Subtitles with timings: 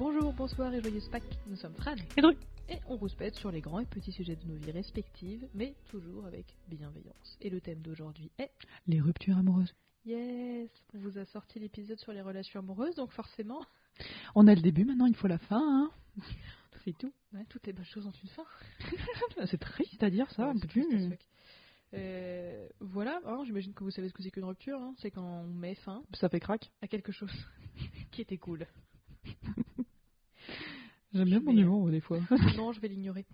[0.00, 1.94] Bonjour, bonsoir et joyeuse Pâques, nous sommes Fran.
[2.16, 2.34] Et Dru.
[2.70, 6.24] Et on rouspète sur les grands et petits sujets de nos vies respectives, mais toujours
[6.24, 7.36] avec bienveillance.
[7.42, 8.50] Et le thème d'aujourd'hui est
[8.86, 9.74] Les ruptures amoureuses.
[10.06, 13.60] Yes On vous a sorti l'épisode sur les relations amoureuses, donc forcément,
[14.34, 15.60] On a le début, maintenant il faut la fin.
[15.60, 16.22] Hein.
[16.82, 17.12] C'est tout.
[17.34, 18.46] ouais, toutes les bonnes choses ont une fin.
[19.50, 20.48] C'est triste à dire ça.
[20.48, 21.26] Ouais, triste as fuck.
[21.92, 24.94] Euh, voilà, hein, j'imagine que vous savez ce que c'est qu'une rupture, hein.
[24.96, 26.70] c'est quand on met fin Ça fait crack.
[26.80, 27.32] à quelque chose
[28.12, 28.66] qui était cool.
[31.12, 32.20] J'aime bien mon humour des fois.
[32.56, 33.26] Non, je vais l'ignorer.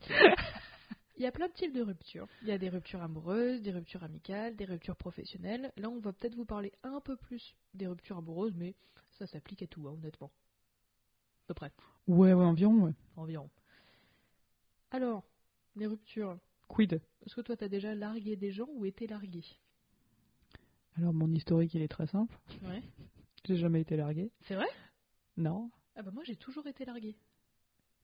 [1.18, 2.26] Il y a plein de types de ruptures.
[2.42, 5.72] Il y a des ruptures amoureuses, des ruptures amicales, des ruptures professionnelles.
[5.76, 8.74] Là, on va peut-être vous parler un peu plus des ruptures amoureuses, mais
[9.18, 10.30] ça s'applique à tout, hein, honnêtement.
[11.44, 11.72] À peu près,
[12.06, 12.92] Ouais, ouais, environ, ouais.
[13.16, 13.48] environ.
[14.90, 15.24] Alors,
[15.76, 16.38] les ruptures.
[16.68, 16.94] Quid?
[17.24, 19.42] Est-ce que toi, t'as déjà largué des gens ou été largué?
[20.98, 22.38] Alors mon historique il est très simple.
[22.62, 22.82] Ouais.
[23.44, 24.30] J'ai jamais été largué.
[24.42, 24.66] C'est vrai?
[25.36, 25.70] Non.
[25.94, 27.14] Ah bah moi, j'ai toujours été largué.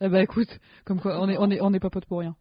[0.05, 2.35] Eh bah écoute, comme quoi, on est, on est, on est pas potes pour rien.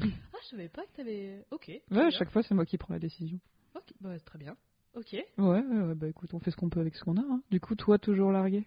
[0.00, 0.06] Ah,
[0.42, 1.44] je savais pas que t'avais...
[1.50, 1.68] Ok.
[1.90, 3.38] Ouais, à chaque fois c'est moi qui prends la décision.
[3.74, 4.56] Ok, bah très bien.
[4.94, 5.12] Ok.
[5.12, 5.26] Ouais,
[5.60, 7.20] ouais, bah écoute, on fait ce qu'on peut avec ce qu'on a.
[7.20, 7.42] Hein.
[7.50, 8.64] Du coup, toi toujours largué?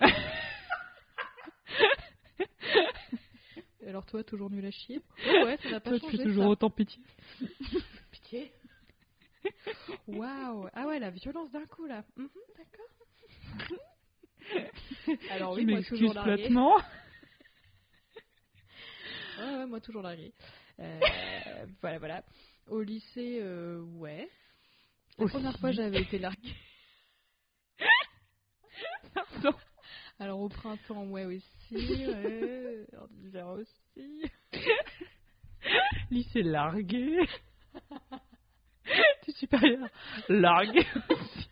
[3.86, 5.00] Alors toi, toujours nul à chier?
[5.24, 6.50] Ouais, ouais, ça n'a pas Toi, changé, tu fais toujours ça.
[6.50, 7.00] autant pitié.
[8.10, 8.50] Pitié?
[10.08, 10.68] Waouh.
[10.72, 12.02] Ah ouais, la violence d'un coup là.
[12.16, 12.86] Mhm, D'accord.
[15.30, 16.36] Alors oui, moi m'excuse toujours largué.
[16.36, 16.74] platement.
[19.38, 20.32] Ouais, ouais, moi toujours largué.
[20.80, 21.00] Euh,
[21.80, 22.24] voilà, voilà.
[22.68, 24.28] Au lycée, euh, ouais.
[25.18, 25.32] La Aussi.
[25.34, 26.54] première fois, j'avais été larguée.
[29.14, 29.54] Pardon.
[30.18, 31.44] Alors au printemps, ouais aussi.
[31.72, 32.86] Ouais.
[32.98, 34.30] En hiver aussi.
[36.10, 37.18] Lycée largué.
[39.26, 39.88] du supérieur
[40.28, 41.48] largué aussi.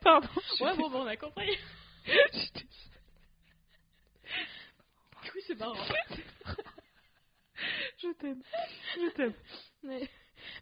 [0.00, 0.28] Pardon.
[0.60, 1.56] Ouais, bon, bon, on a compris.
[2.06, 2.91] désolée.
[5.46, 5.74] C'est marrant.
[7.98, 8.42] Je t'aime.
[8.96, 9.34] Je t'aime.
[9.82, 10.08] Mais,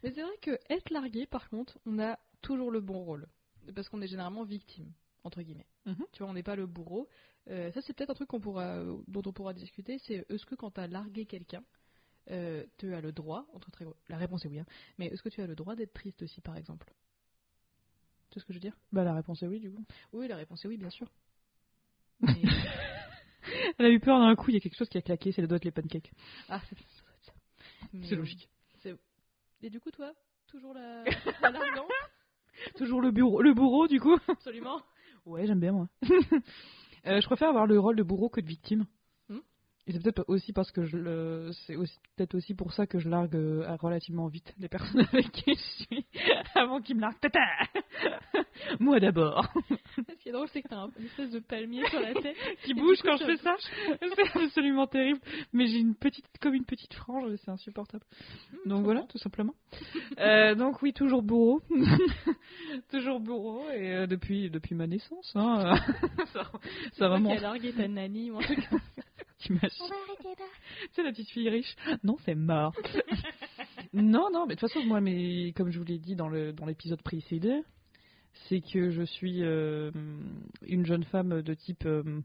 [0.02, 3.26] mais c'est vrai que être largué, par contre, on a toujours le bon rôle.
[3.74, 4.92] Parce qu'on est généralement victime,
[5.24, 5.66] entre guillemets.
[5.86, 6.04] Mhm.
[6.12, 7.08] Tu vois, on n'est pas le bourreau.
[7.48, 9.98] Euh, ça, c'est peut-être un truc pourra, dont on pourra discuter.
[9.98, 11.62] C'est est-ce que quand tu as largué quelqu'un,
[12.30, 14.66] euh, tu as le droit, entre très la réponse est oui, hein,
[14.98, 16.92] mais est-ce que tu as le droit d'être triste aussi, par exemple?
[18.30, 18.76] Tu sais ce que je veux dire?
[18.92, 19.84] Bah la réponse est oui du coup.
[20.12, 21.10] Oui, la réponse est oui, bien sûr.
[22.20, 22.42] Mais-
[23.78, 25.42] Elle a eu peur d'un coup, il y a quelque chose qui a claqué, c'est
[25.42, 26.12] le doigt de les pancakes.
[26.48, 26.76] ah, c'est
[28.08, 28.48] ça logique.
[29.62, 30.12] Et du coup, toi,
[30.46, 31.04] toujours la,
[32.76, 34.16] Toujours le bureau, le bourreau du coup.
[34.28, 34.80] Absolument.
[35.26, 35.88] Ouais, j'aime bien moi.
[37.06, 38.84] Euh, je préfère avoir le rôle de bourreau que de victime.
[39.86, 42.98] Et c'est peut-être aussi parce que je le, c'est aussi peut-être aussi pour ça que
[42.98, 46.06] je largue euh, relativement vite les personnes avec qui je suis
[46.54, 47.18] avant qu'ils me larguent.
[47.20, 47.40] Tata
[48.80, 49.44] Moi d'abord.
[49.96, 52.36] Ce qui est drôle, c'est que t'as un- une espèce de palmier sur la tête.
[52.64, 53.56] Qui bouge quand je fais ça.
[54.00, 55.18] C'est absolument terrible.
[55.52, 58.04] Mais j'ai une petite, comme une petite frange, c'est insupportable.
[58.66, 59.54] Donc je voilà, tout simplement.
[60.18, 61.62] Euh, donc oui, toujours bourreau.
[62.90, 65.32] toujours bourreau et euh, depuis depuis ma naissance.
[65.34, 65.74] Hein,
[66.32, 66.50] ça,
[66.92, 67.30] ça vraiment.
[67.30, 69.02] qui a largué ta nanny ou un truc comme ça.
[69.40, 70.46] T'imagines On va arrêter là.
[70.80, 71.74] Tu sais, la petite fille riche
[72.04, 72.74] Non, c'est mort.
[73.92, 76.52] non, non, mais de toute façon, moi, mais, comme je vous l'ai dit dans le
[76.52, 77.62] dans l'épisode précédent,
[78.48, 79.90] c'est que je suis euh,
[80.62, 82.20] une jeune femme de type euh,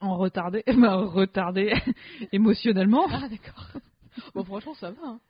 [0.00, 1.72] en retardé, bah, retardée
[2.32, 3.06] émotionnellement.
[3.10, 3.68] Ah, d'accord.
[4.34, 5.02] Bon, franchement, ça va.
[5.04, 5.20] Hein.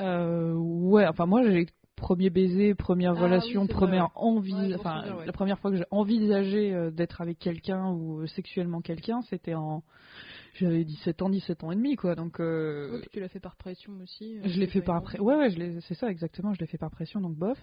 [0.00, 1.66] Euh, ouais, enfin, moi, j'ai
[2.00, 5.26] premier baiser, première Ah relation, oui, première vrai, envie, Ouais, enfin, ouais.
[5.26, 9.54] la première fois que j'ai envisagé euh, d'être avec quelqu'un ou euh, sexuellement quelqu'un, c'était
[9.54, 9.82] en.
[10.54, 12.40] J'avais 17 ans, 17 ans et demi, quoi, donc.
[12.40, 14.38] euh, Ouais, puis tu l'as fait par pression aussi.
[14.38, 15.24] euh, Je l'ai fait par pression.
[15.24, 16.52] Ouais, ouais, c'est ça exactement.
[16.54, 17.58] Je l'ai fait par pression, donc bof.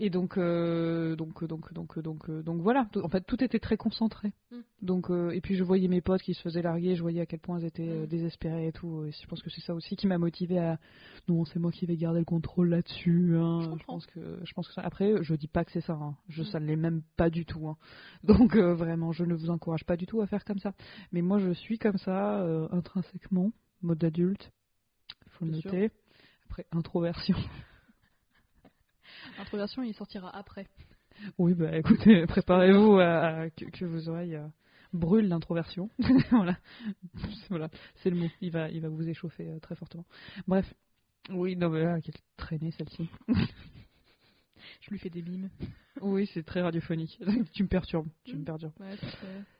[0.00, 2.88] Et donc, euh, donc, donc, donc, donc, euh, donc voilà.
[3.00, 4.32] En fait, tout était très concentré.
[4.50, 4.56] Mm.
[4.82, 6.96] Donc, euh, et puis je voyais mes potes qui se faisaient larguer.
[6.96, 8.08] Je voyais à quel point ils étaient euh, Mm.
[8.08, 9.04] désespérés et tout.
[9.04, 10.80] Et je pense que c'est ça aussi qui m'a motivé à.
[11.28, 13.36] Non, c'est moi qui vais garder le contrôle là-dessus.
[13.36, 13.60] hein.
[13.62, 14.82] Je Je, pense que, je pense que ça.
[14.82, 15.92] Après, je dis pas que c'est ça.
[15.92, 16.16] hein.
[16.28, 16.46] Je, Mm.
[16.46, 17.68] ça ne l'est même pas du tout.
[17.68, 17.76] hein.
[18.24, 20.72] Donc euh, vraiment, je ne vous encourage pas du tout à faire comme ça.
[21.12, 24.50] Mais moi, je suis comme ça euh, intrinsèquement, mode d'adulte.
[25.26, 25.72] Il faut le sûr.
[25.72, 25.90] noter.
[26.46, 27.36] Après, introversion.
[29.38, 30.66] Introversion, il sortira après.
[31.38, 33.04] Oui, bah écoutez, préparez-vous à,
[33.42, 34.46] à- que, que vos oreilles euh,
[34.92, 35.88] brûlent l'introversion.
[36.30, 36.56] voilà,
[37.16, 37.68] C'est- voilà,
[38.02, 38.28] c'est le mot.
[38.40, 40.04] Il va, il va vous échauffer euh, très fortement.
[40.46, 40.72] Bref,
[41.30, 43.08] oui, non mais là, quelle traînée celle-ci.
[44.80, 45.50] Je lui fais des mimes.
[46.00, 47.20] oui, c'est très radiophonique.
[47.52, 48.44] tu me perturbes, tu me Mm.
[48.44, 48.72] perturbes.
[48.80, 48.96] Ouais,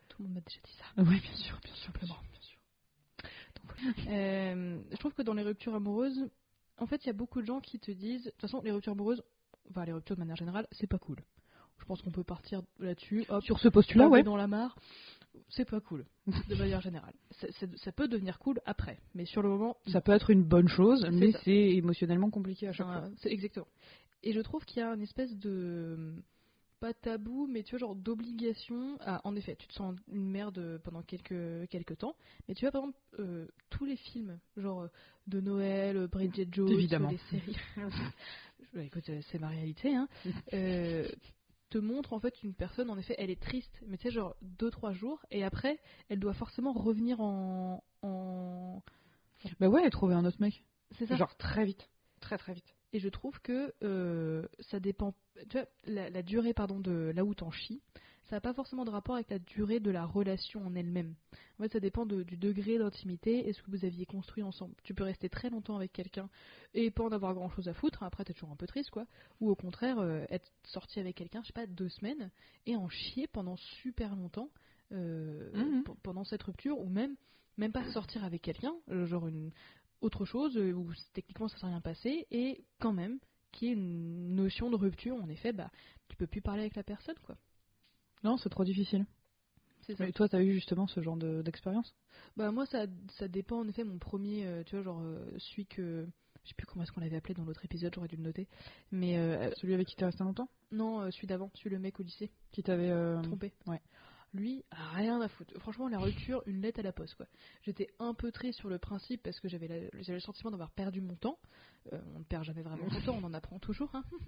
[0.09, 0.85] tout le monde m'a déjà dit ça.
[1.03, 2.23] Oui, bien sûr, bien sûr, bien sûr.
[2.31, 2.59] bien sûr.
[4.09, 6.29] Euh, je trouve que dans les ruptures amoureuses,
[6.79, 8.25] en fait, il y a beaucoup de gens qui te disent.
[8.25, 9.23] De toute façon, les ruptures amoureuses,
[9.71, 11.17] enfin, les ruptures de manière générale, c'est pas cool.
[11.79, 13.27] Je pense qu'on peut partir là-dessus.
[13.41, 14.23] Sur ce postulat, ouais.
[14.23, 14.77] dans la mare,
[15.49, 16.07] c'est pas cool,
[16.49, 17.13] de manière générale.
[17.77, 21.05] Ça peut devenir cool après, mais sur le moment, Ça peut être une bonne chose,
[21.13, 23.11] mais c'est émotionnellement compliqué à chaque Enfin, fois.
[23.19, 23.67] C'est exactement.
[24.23, 26.15] Et je trouve qu'il y a une espèce de
[26.81, 28.97] pas tabou, mais tu vois genre d'obligation.
[29.01, 32.15] à en effet, tu te sens une merde pendant quelques quelques temps,
[32.49, 34.89] mais tu vois par exemple euh, tous les films, genre euh,
[35.27, 37.11] de Noël, euh, Bridget Jones, Évidemment.
[37.11, 37.57] les séries.
[38.75, 39.94] Bah, écoute, euh, c'est ma réalité.
[39.94, 40.09] Hein.
[40.53, 41.09] Euh,
[41.71, 44.37] te montre en fait une personne, en effet, elle est triste, mais tu sais genre
[44.43, 48.81] deux trois jours, et après, elle doit forcément revenir en en
[49.59, 50.62] Bah ouais, trouver un autre mec.
[50.99, 51.17] c'est ça.
[51.17, 51.88] Genre très vite.
[52.21, 52.75] Très très vite.
[52.93, 55.15] Et je trouve que euh, ça dépend.
[55.49, 57.82] Tu vois, la, la durée pardon, de là où t'en chies,
[58.26, 61.15] ça n'a pas forcément de rapport avec la durée de la relation en elle-même.
[61.59, 64.75] En fait, ça dépend de- du degré d'intimité et ce que vous aviez construit ensemble.
[64.82, 66.29] Tu peux rester très longtemps avec quelqu'un
[66.73, 68.03] et pas en avoir grand chose à foutre.
[68.03, 69.06] hein, Après, t'es toujours un peu triste, quoi.
[69.41, 72.31] Ou au contraire, euh, être sorti avec quelqu'un, je sais pas, deux semaines
[72.67, 74.50] et en chier pendant super longtemps
[74.93, 75.82] euh, Mhm.
[76.03, 77.17] pendant cette rupture ou même
[77.56, 79.50] même pas sortir avec quelqu'un, euh, genre une
[80.00, 83.19] autre chose où techniquement ça s'est rien passé et quand même
[83.53, 85.70] qui est une notion de rupture en effet bah
[86.09, 87.37] tu peux plus parler avec la personne quoi
[88.25, 89.06] Non, c'est trop difficile.
[89.99, 91.94] Mais toi, t'as eu justement ce genre de- d'expérience?
[92.37, 92.87] Bah moi ça
[93.19, 96.06] ça dépend en effet mon premier euh, tu vois genre euh, celui que
[96.43, 98.49] je sais plus comment est-ce qu'on l'avait appelé dans l'autre épisode j'aurais dû le noter
[98.93, 100.49] mais euh, Celui avec qui t'es resté longtemps?
[100.73, 102.91] Non celui d'avant celui le mec au lycée Qui t'avait.
[102.91, 103.53] euh, trompé.
[103.67, 103.81] ouais.
[104.35, 105.55] Lui, rien à foutre.
[105.61, 107.27] Franchement, la rupture, une lettre à la poste, quoi.
[107.63, 111.15] J'étais un peu triste sur le principe parce que j'avais le sentiment d'avoir perdu mon
[111.15, 111.39] temps.
[111.93, 113.91] Euh, on ne perd jamais vraiment son temps, on en apprend toujours.
[113.95, 114.05] hein.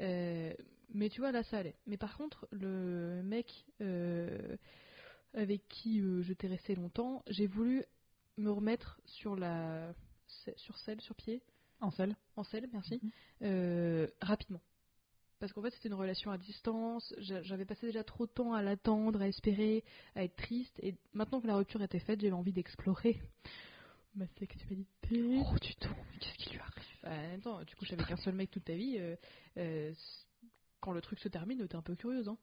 [0.00, 0.52] Euh,
[0.94, 1.74] mais tu vois, là, ça allait.
[1.86, 4.56] Mais par contre, le mec euh,
[5.34, 7.82] avec qui j'étais resté longtemps, j'ai voulu
[8.36, 9.92] me remettre sur la
[10.56, 11.42] sur selle, sur pied,
[11.80, 13.10] En selle en selle, merci, Mhm.
[13.42, 14.60] euh, rapidement.
[15.38, 17.14] Parce qu'en fait, c'était une relation à distance.
[17.18, 19.84] j'a- J'avais passé déjà trop de temps à l'attendre, à espérer,
[20.14, 20.78] à être triste.
[20.82, 23.20] Et maintenant que la rupture était faite, j'avais envie d'explorer
[24.14, 24.86] ma sexualité.
[25.44, 26.84] Oh, du tout, mais qu'est-ce qui lui arrive?
[27.02, 28.96] Bah, en même temps, tu couches avec un seul mec toute ta vie.
[28.98, 29.14] euh,
[29.58, 29.92] euh,
[30.80, 32.28] quand le truc se termine, t'es un peu curieuse.
[32.28, 32.38] Hein.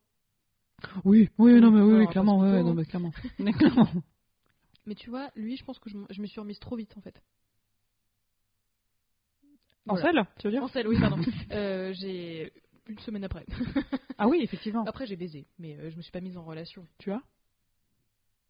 [1.06, 3.12] Oui, oui, non, mais oui, clairement, ouais, non, mais clairement.
[3.40, 3.88] Mais clairement.
[4.86, 7.22] Mais tu vois, lui, je pense que je, me suis remise trop vite en fait.
[9.88, 10.12] En Voilà.
[10.12, 10.64] selle, tu veux dire?
[10.64, 11.18] En selle, oui, pardon.
[11.52, 12.52] Euh, j'ai
[12.88, 13.46] une semaine après.
[14.20, 14.84] Ah oui, effectivement.
[14.86, 16.88] Après, j'ai baisé, mais euh, je me suis pas mise en relation.
[17.00, 17.22] Tu as?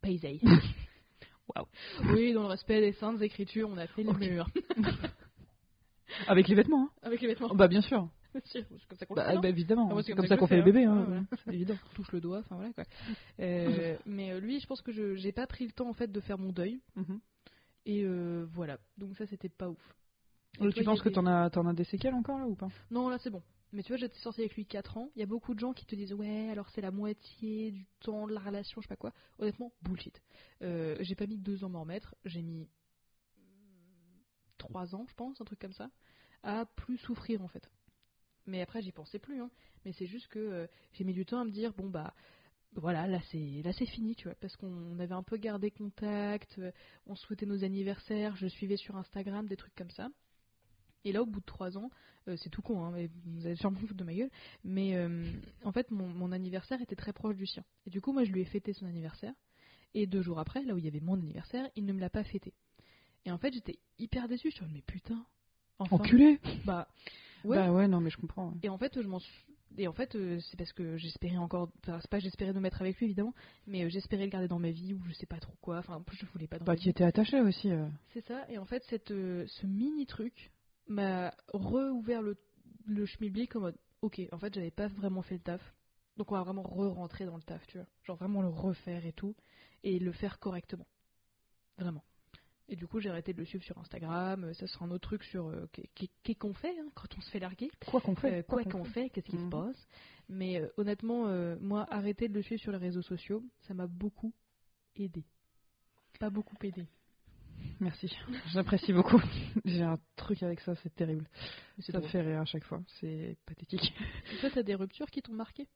[0.02, 0.38] Baisé.
[1.56, 1.66] Waouh.
[2.14, 4.20] Oui, dans le respect des saintes écritures, on a fait le Ok.
[4.20, 4.46] mur.
[6.26, 7.54] Avec les vêtements, hein Avec les vêtements.
[7.54, 8.08] Bah, bien sûr.
[8.44, 9.88] C'est comme ça qu'on Bah, le fait, bah, évidemment.
[9.96, 10.92] Ah, c'est comme ça qu'on fait les le bébés, hein.
[10.92, 11.00] hein.
[11.00, 11.22] Ouais, voilà.
[11.44, 11.76] C'est évident.
[11.90, 12.84] On touche le doigt, enfin voilà quoi.
[13.40, 16.12] Euh, mais euh, lui, je pense que je j'ai pas pris le temps en fait
[16.12, 16.80] de faire mon deuil.
[16.96, 17.20] Mhm.
[17.86, 18.78] Et euh, voilà.
[18.98, 19.94] Donc ça, c'était pas ouf.
[20.56, 22.68] Et toi, tu penses que t'en as, t'en as des séquelles encore là ou pas?
[22.90, 23.42] Non, là c'est bon.
[23.74, 25.10] Mais tu vois, j'étais sortie avec lui 4 ans.
[25.16, 27.86] Il y a beaucoup de gens qui te disent Ouais, alors c'est la moitié du
[27.98, 29.12] temps de la relation, je sais pas quoi.
[29.40, 30.22] Honnêtement, bullshit.
[30.62, 32.14] Euh, j'ai pas mis 2 ans à m'en remettre.
[32.24, 32.68] J'ai mis
[34.58, 35.90] 3 ans, je pense, un truc comme ça,
[36.44, 37.68] à plus souffrir en fait.
[38.46, 39.40] Mais après, j'y pensais plus.
[39.40, 39.50] Hein.
[39.84, 42.14] Mais c'est juste que euh, j'ai mis du temps à me dire Bon, bah.
[42.76, 46.58] Voilà, là c'est là c'est fini, tu vois, parce qu'on avait un peu gardé contact,
[46.58, 46.72] euh,
[47.06, 50.08] on souhaitait nos anniversaires, je suivais sur Instagram des trucs comme ça.
[51.04, 51.90] Et là, au bout de trois ans,
[52.28, 54.30] euh, c'est tout con, hein, mais vous allez sûrement foutre de ma gueule,
[54.64, 55.24] mais euh,
[55.64, 57.64] en fait, mon, mon anniversaire était très proche du sien.
[57.86, 59.34] Et du coup, moi, je lui ai fêté son anniversaire.
[59.94, 62.10] Et deux jours après, là où il y avait mon anniversaire, il ne me l'a
[62.10, 62.52] pas fêté.
[63.26, 64.50] Et en fait, j'étais hyper déçue.
[64.50, 65.24] Je me suis dit, mais putain,
[65.78, 66.88] enfin, Enculé bah,
[67.44, 67.56] ouais.
[67.56, 68.48] Bah ouais, non, mais je comprends.
[68.48, 68.58] ouais.
[68.62, 69.44] Et en fait, je m'en suis-
[69.76, 71.68] Et en fait, euh, c'est parce que j'espérais encore.
[71.82, 73.34] Enfin, c'est pas que j'espérais me mettre avec lui, évidemment,
[73.66, 75.78] mais euh, j'espérais le garder dans ma vie ou je sais pas trop quoi.
[75.78, 77.70] Enfin, je voulais pas dans Bah, qui était attaché aussi.
[77.70, 77.86] euh.
[78.14, 80.50] C'est ça, et en fait, cette, ce mini truc
[80.86, 82.36] m'a re-ouvert le,
[82.86, 85.74] le schmilblick en mode ok, en fait, j'avais pas vraiment fait le taf,
[86.16, 87.86] donc on va vraiment re-rentrer dans le taf, tu vois.
[88.04, 89.34] Genre vraiment le refaire et tout,
[89.82, 90.86] et le faire correctement.
[91.78, 92.04] Vraiment.
[92.68, 95.06] Et du coup, j'ai arrêté de le suivre sur Instagram, euh, ça sera un autre
[95.08, 97.70] truc sur euh, qu'est- qu'est- qu'est-ce qu'on fait hein, quand on se fait larguer.
[97.86, 99.50] Quoi qu'on fait Euh, quoi qu'on fait, qu'est-ce qui se Mhm.
[99.50, 99.88] passe.
[100.28, 101.26] Mais euh, honnêtement,
[101.60, 104.32] moi, arrêter de le suivre sur les réseaux sociaux, ça m'a beaucoup
[104.96, 105.24] aidé.
[106.18, 106.86] Pas beaucoup aidé.
[107.80, 108.10] Merci,
[108.52, 109.20] j'apprécie beaucoup.
[109.64, 111.26] J'ai un truc avec ça, c'est terrible.
[111.80, 113.92] Ça me fait rire à chaque fois, c'est pathétique.
[114.32, 115.68] Et toi, t'as des ruptures qui t'ont marqué?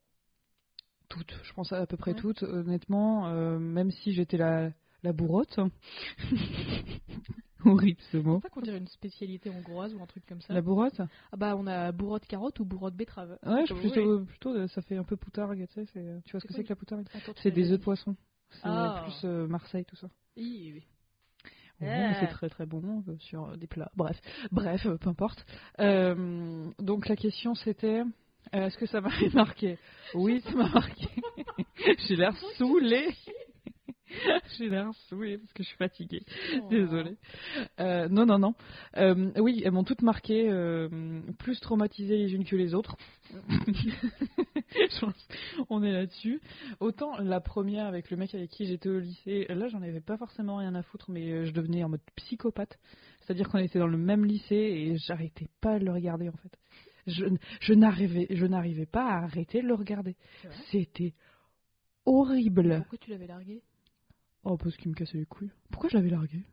[1.08, 2.18] Toutes, je pense à, à peu près Ouais.
[2.18, 2.42] toutes.
[2.44, 4.70] Honnêtement, euh, même si j'étais la,
[5.02, 5.58] la bourrotte.
[7.64, 8.37] Horrible ce mot.
[8.37, 11.00] C'est pas qu'on dirait une spécialité hongroise ou un truc comme ça La bourrotte?
[11.32, 13.37] Ah bah, on a bourrotte carotte ou bourrotte betterave.
[13.44, 15.87] Ouais, je plutôt, plutôt, euh, ça fait un peu poutargue, tu sais.
[15.92, 17.06] c'est- Tu vois ce que c'est que la poutargue?
[17.42, 18.14] C'est des œufs de poisson.
[18.50, 19.02] C'est Ah.
[19.04, 20.08] plus euh, Marseille, tout ça.
[20.37, 20.85] Oui, oui.
[21.80, 21.85] Ah.
[21.87, 23.90] mais c'est très très bon euh, sur euh, des plats.
[23.97, 24.20] Bref,
[24.50, 25.44] bref, euh, peu importe.
[25.80, 28.02] Euh, donc la question c'était,
[28.52, 29.78] Est-ce que ça m'a marqué?
[30.14, 31.08] Oui, ça m'a marqué.
[32.08, 33.08] J'ai l'air saoulée.
[34.59, 36.23] J'ai l'air saoulée parce que je suis fatiguée.
[36.71, 37.17] Désolée.
[37.81, 38.55] Euh, non, non, non.
[38.97, 42.97] Euh, oui, elles m'ont toutes marqué, euh, plus traumatisées les unes que les autres.
[44.73, 45.29] Je pense
[45.69, 46.41] On est là-dessus.
[46.81, 50.17] Autant la première avec le mec avec qui j'étais au lycée, là j'en avais pas
[50.17, 52.79] forcément rien à foutre, mais euh, je devenais en mode psychopathe.
[53.21, 56.59] C'est-à-dire qu'on était dans le même lycée et j'arrêtais pas de le regarder en fait.
[57.07, 57.25] Je,
[57.61, 60.17] je n'arrivais, pas à arrêter de le regarder.
[60.71, 61.15] C'était
[62.05, 62.79] horrible.
[62.81, 63.62] Pourquoi tu l'avais largué?
[64.45, 65.50] Oh, parce qu'il me cassait les couilles.
[65.71, 66.45] Pourquoi je l'avais largué?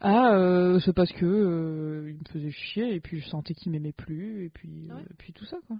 [0.00, 3.72] Ah, euh, c'est parce que euh, il me faisait chier et puis je sentais qu'il
[3.72, 5.00] m'aimait plus et puis, Ah ouais?
[5.00, 5.78] euh, puis tout ça quoi.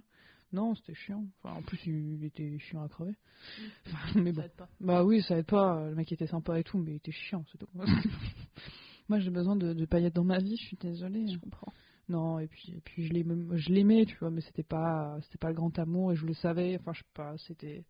[0.51, 1.25] Non, c'était chiant.
[1.43, 3.15] Enfin, en plus, il était chiant à crever.
[3.87, 4.43] Enfin, mais bon.
[4.55, 4.69] pas.
[4.79, 5.89] Bah oui, ça aide pas.
[5.89, 7.67] Le mec était sympa et tout, mais il était chiant, c'est tout.
[9.09, 10.55] Moi, j'ai besoin de, de paillettes dans ma vie.
[10.57, 11.25] Je suis désolée.
[11.27, 11.73] Je comprends.
[12.07, 15.37] Non, et puis, et puis je l'aimais, je l'aimais, tu vois, mais c'était pas, c'était
[15.39, 16.77] pas le grand amour et je le savais.
[16.79, 17.83] Enfin, je sais pas, c'était.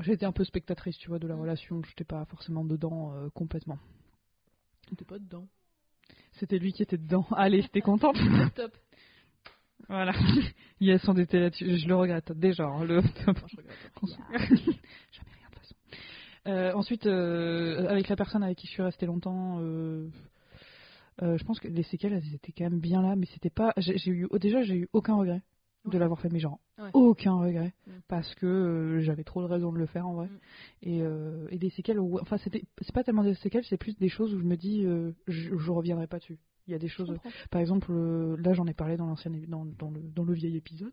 [0.00, 1.40] J'étais un peu spectatrice, tu vois, de la Mm.
[1.40, 1.82] relation.
[1.88, 3.78] J'étais pas forcément dedans euh, complètement.
[4.96, 5.46] T'es pas dedans.
[6.32, 7.26] C'était lui qui était dedans.
[7.36, 8.16] Allez, t'es contente?
[8.54, 8.76] Top.
[9.88, 10.12] Voilà.
[10.80, 11.76] Yes, on était là-dessus.
[11.76, 12.64] Je le regrette déjà.
[12.64, 13.02] hein, le...
[13.02, 13.90] Moi, je regrette.
[13.94, 15.74] Qu'on se- Jamais rien de toute façon.
[16.46, 20.08] Euh, ensuite, euh, avec la personne avec qui je suis restée longtemps, euh,
[21.22, 23.74] euh, je pense que les séquelles, elles étaient quand même bien là, mais c'était pas.
[23.76, 25.42] J'ai j'ai eu déjà, j'ai eu aucun regret
[25.86, 25.98] de Ouais.
[25.98, 26.90] l'avoir fait, mais genre Ouais.
[26.94, 27.90] aucun regret Mm.
[28.08, 30.26] parce que euh, j'avais trop de raisons de le faire en vrai.
[30.26, 30.38] Mm.
[30.82, 33.96] Et, euh, et des séquelles, où- enfin c'était, c'est pas tellement des séquelles, c'est plus
[33.98, 36.38] des choses où je me dis, euh, je, je reviendrai pas dessus.
[36.66, 37.12] Il y a des choses.
[37.50, 37.92] Par exemple,
[38.36, 40.92] là j'en ai parlé dans l'ancien dans, dans le, dans le vieil épisode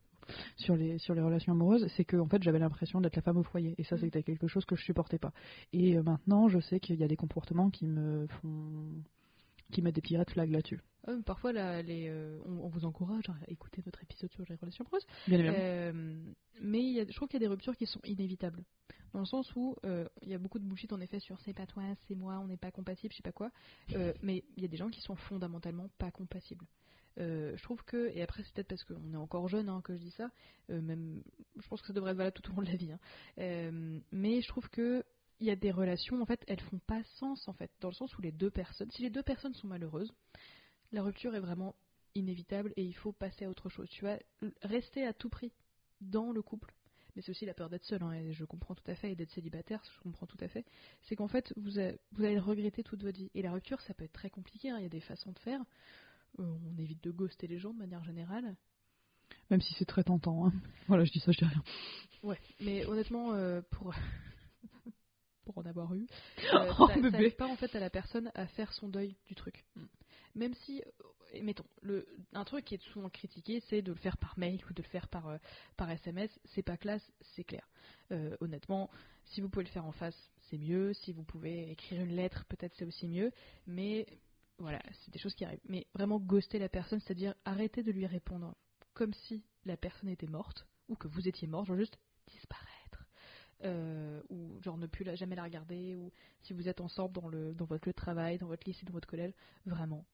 [0.57, 3.37] sur les sur les relations amoureuses, c'est que en fait j'avais l'impression d'être la femme
[3.37, 3.99] au foyer et ça Mm.
[3.99, 5.33] c'était quelque chose que je supportais pas.
[5.73, 9.03] Et maintenant je sais qu'il y a des comportements qui me font
[9.71, 10.79] qui mettent des petits red flags là-dessus.
[11.25, 14.83] Parfois, là, les, euh, on, on vous encourage à écouter notre épisode sur les relations
[14.85, 15.05] amoureuses.
[15.27, 15.53] Bien.
[15.53, 16.21] Euh,
[16.61, 18.63] mais il y a- je trouve qu'il y a des ruptures qui sont inévitables.
[19.13, 21.53] Dans le sens où euh, il y a beaucoup de bullshit en effet sur c'est
[21.53, 23.51] pas toi, c'est moi, on n'est pas compatible, je sais pas quoi.
[24.21, 26.65] Mais il y a des gens qui sont fondamentalement pas compatibles.
[27.17, 30.01] Je trouve que, et après c'est peut-être parce qu'on est encore jeune hein, que je
[30.01, 30.29] dis ça,
[30.69, 31.23] même,
[31.59, 32.91] je pense que ça devrait être valable tout au long de la vie.
[32.91, 34.01] hein.
[34.11, 35.03] Mais je trouve que
[35.39, 37.93] il y a des relations en fait, elles font pas sens en fait, dans le
[37.93, 40.11] sens où les deux personnes, si les deux personnes sont malheureuses,
[40.91, 41.75] la rupture est vraiment
[42.15, 43.89] inévitable et il faut passer à autre chose.
[43.89, 44.17] Tu vas
[44.63, 45.51] rester à tout prix
[46.01, 46.73] dans le couple.
[47.15, 49.15] Mais c'est aussi la peur d'être seul, hein, et je comprends tout à fait, et
[49.15, 50.65] d'être célibataire, je comprends tout à fait.
[51.03, 53.31] C'est qu'en fait, vous, a- vous allez le regretter toute votre vie.
[53.33, 55.39] Et la rupture, ça peut être très compliqué, hein, il y a des façons de
[55.39, 55.59] faire.
[56.39, 58.55] Euh, on évite de ghoster les gens de manière générale.
[59.49, 60.45] Même si c'est très tentant.
[60.47, 60.53] hein.
[60.87, 61.63] Voilà, je dis ça, je dis rien.
[62.21, 63.93] Ouais, mais honnêtement, euh, pour...
[65.45, 66.05] pour en avoir eu,
[66.53, 67.25] euh, Oh, ça, ça bébé.
[67.27, 69.65] aide pas en fait à la personne à faire son deuil du truc.
[70.37, 71.03] Même si, euh,
[71.33, 74.63] et mettons, le, un truc qui est souvent critiqué, c'est de le faire par mail
[74.69, 75.37] ou de le faire par, euh,
[75.89, 76.29] SMS.
[76.45, 77.67] C'est pas classe, c'est clair.
[78.11, 78.89] Euh, honnêtement,
[79.25, 80.93] si vous pouvez le faire en face, c'est mieux.
[80.93, 83.31] Si vous pouvez écrire une lettre, peut-être c'est aussi mieux.
[83.65, 84.05] Mais
[84.59, 85.59] voilà, c'est des choses qui arrivent.
[85.67, 88.55] Mais vraiment ghoster la personne, c'est-à-dire arrêter de lui répondre
[88.93, 92.67] comme si la personne était morte ou que vous étiez mort, genre juste disparaître.
[93.63, 96.11] Euh, ou genre ne plus la, jamais la regarder, ou
[96.43, 98.93] si vous êtes ensemble dans, le, dans votre lieu de travail, dans votre lycée, dans
[98.93, 99.33] votre collège,
[99.65, 100.05] vraiment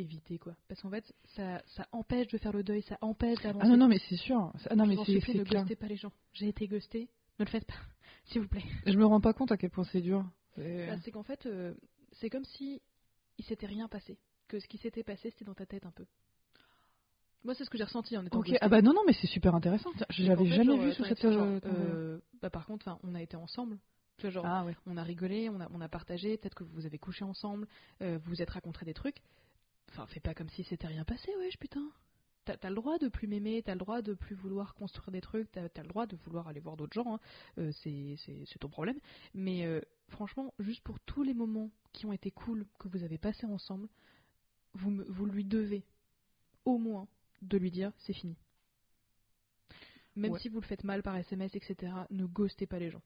[0.00, 0.54] éviter quoi.
[0.68, 3.66] Parce qu'en fait, ça, ça empêche de faire le deuil, ça empêche d'avancer.
[3.66, 4.52] Ah non, non, mais c'est sûr.
[4.68, 6.12] Ah non, Je mais c'est c'est ne ghostez pas les gens.
[6.32, 7.74] J'ai été ghosté, ne le faites pas,
[8.26, 8.64] s'il vous plaît.
[8.86, 10.24] Je me rends pas compte à quel point c'est dur.
[10.56, 11.74] C'est- Bah, c'est qu'en fait, euh,
[12.12, 12.80] c'est comme si
[13.38, 16.04] il s'était rien passé, que ce qui s'était passé c'était dans ta tête un peu.
[17.42, 18.58] Moi, c'est ce que j'ai ressenti en étant Ok, ghostée.
[18.60, 19.90] ah bah non, non, mais c'est super intéressant.
[20.10, 21.30] J'avais jamais genre, vu euh, sous t'en cette.
[21.32, 23.78] genre, euh, bah, par contre, on a été ensemble.
[24.22, 24.76] Genre, Ah ouais.
[24.84, 27.66] on a rigolé, on a, on a partagé, peut-être que vous avez couché ensemble,
[28.02, 29.22] euh, vous vous êtes raconté des trucs.
[29.90, 31.90] Enfin, fais pas comme si c'était rien passé, wesh, putain.
[32.44, 35.20] T'as t'as le droit de plus m'aimer, t'as le droit de plus vouloir construire des
[35.20, 37.20] trucs, t'as as le droit de vouloir aller voir d'autres gens, hein.
[37.58, 38.98] Euh, c'est c'est- c'est ton problème.
[39.34, 43.18] Mais euh, franchement, juste pour tous les moments qui ont été cool, que vous avez
[43.18, 43.88] passés ensemble,
[44.74, 45.84] vous, me- vous lui devez
[46.64, 47.08] au moins
[47.42, 48.36] de lui dire c'est fini.
[50.16, 50.40] Même Ouais.
[50.40, 53.02] si vous le faites mal par SMS, etc., ne ghostez pas les gens.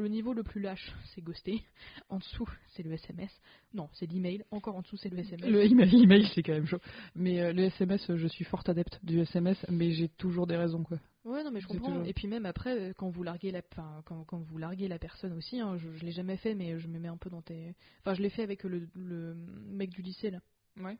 [0.00, 1.62] Le niveau le plus lâche, c'est ghoster.
[2.08, 3.30] En dessous, c'est le SMS.
[3.74, 4.44] Non, c'est l'email.
[4.50, 5.50] Encore en dessous, c'est le SMS.
[5.50, 6.80] Le email, email, c'est quand même chaud.
[7.14, 10.82] Mais euh, le SMS, je suis forte adepte du SMS, mais j'ai toujours des raisons,
[10.84, 10.98] quoi.
[11.26, 11.92] Ouais, non, mais je comprends.
[11.92, 14.88] toujours- Et puis même après, euh, quand vous larguez la, enfin, quand, quand vous larguez
[14.88, 17.28] la personne aussi, hein, je, je l'ai jamais fait, mais je me mets un peu
[17.28, 17.74] dans tes.
[18.00, 19.34] Enfin, je l'ai fait avec le, le
[19.68, 20.40] mec du lycée là.
[20.78, 20.96] Ouais.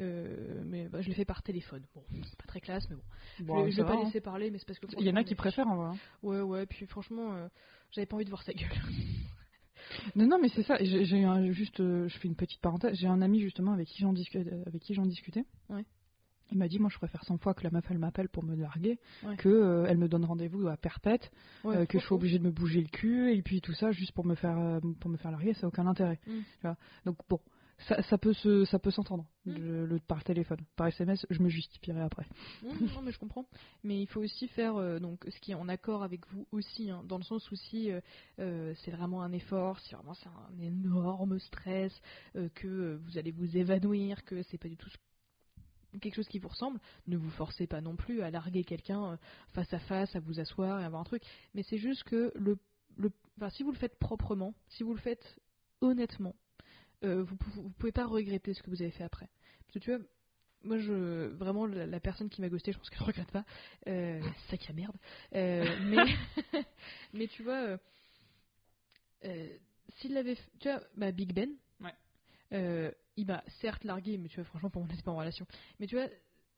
[0.00, 1.82] Euh, mais bah, je l'ai fait par téléphone.
[1.94, 3.02] Bon, c'est pas très classe, mais bon.
[3.44, 4.04] Bon, je vais va, pas hein.
[4.04, 4.86] laisser parler, mais c'est parce que.
[4.98, 5.86] Il y en a qui préfèrent, en vrai.
[5.88, 5.96] hein.
[6.22, 6.66] Ouais, ouais.
[6.66, 7.48] Puis franchement, euh,
[7.90, 8.68] j'avais pas envie de voir sa gueule.
[10.16, 10.76] Non, non, mais c'est ça.
[10.80, 11.04] J'ai
[11.52, 12.96] juste, euh, je fais une petite parenthèse.
[12.96, 15.44] J'ai un ami justement avec qui j'en discutais, avec qui j'en discutais.
[15.68, 15.84] Ouais.
[16.50, 18.54] Il m'a dit, moi, je préfère 100 fois que la meuf, elle m'appelle pour me
[18.54, 19.36] larguer, Ouais.
[19.36, 21.30] que euh, elle me donne rendez-vous à perpète,
[21.64, 23.90] Ouais, euh, que je sois obligée de me bouger le cul, et puis tout ça,
[23.90, 26.20] juste pour me faire, euh, pour me faire larguer, ça n'a aucun intérêt.
[26.26, 26.30] Mm.
[26.60, 27.40] Tu vois Donc, bon,
[27.88, 29.52] ça, ça peut se, ça peut s'entendre, Mm.
[29.54, 30.58] le, le- par téléphone.
[30.76, 32.26] Par SMS, je me justifierai après.
[32.62, 33.46] Non, non, mais je comprends.
[33.82, 36.90] Mais il faut aussi faire euh, donc ce qui est en accord avec vous aussi,
[36.90, 38.00] hein, dans le sens où si euh,
[38.38, 41.92] euh, c'est vraiment un effort, si vraiment c'est un énorme stress,
[42.36, 44.88] euh, que vous allez vous évanouir, que c'est pas du tout
[46.00, 49.18] quelque chose qui vous ressemble, ne vous forcez pas non plus à larguer quelqu'un
[49.52, 51.22] face à face, à vous asseoir et avoir un truc.
[51.54, 52.56] Mais c'est juste que le,
[52.96, 55.38] le, enfin, si vous le faites proprement, si vous le faites
[55.82, 56.34] honnêtement,
[57.04, 59.28] euh, vous, vous pouvez pas regretter ce que vous avez fait après.
[59.60, 60.04] Parce que tu vois,
[60.64, 63.44] moi, je, vraiment, la, la personne qui m'a ghosté, je pense qu'elle ne regrette pas.
[63.88, 64.96] Euh, sac à merde.
[65.34, 66.62] Euh, mais,
[67.12, 67.78] mais tu vois,
[69.24, 69.48] euh,
[69.96, 72.94] s'il l'avait fait, tu vois, bah, Big Ben, Ouais.
[73.16, 75.46] il m'a certes largué, mais tu vois, franchement, pour moi, on n'était pas en relation.
[75.80, 76.06] Mais tu vois,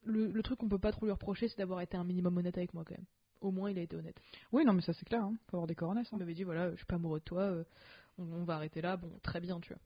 [0.05, 2.59] le, le truc qu'on peut pas trop lui reprocher, c'est d'avoir été un minimum honnête
[2.59, 3.07] avec moi quand même.
[3.41, 4.19] Au moins, il a été honnête.
[4.53, 5.35] Oui, non, mais ça, c'est clair, hein.
[5.49, 6.09] faut avoir des coronesses.
[6.13, 7.65] Il m'avait dit, voilà, je suis pas amoureux de toi, euh,
[8.19, 9.81] on, on va arrêter là, bon, très bien, tu vois.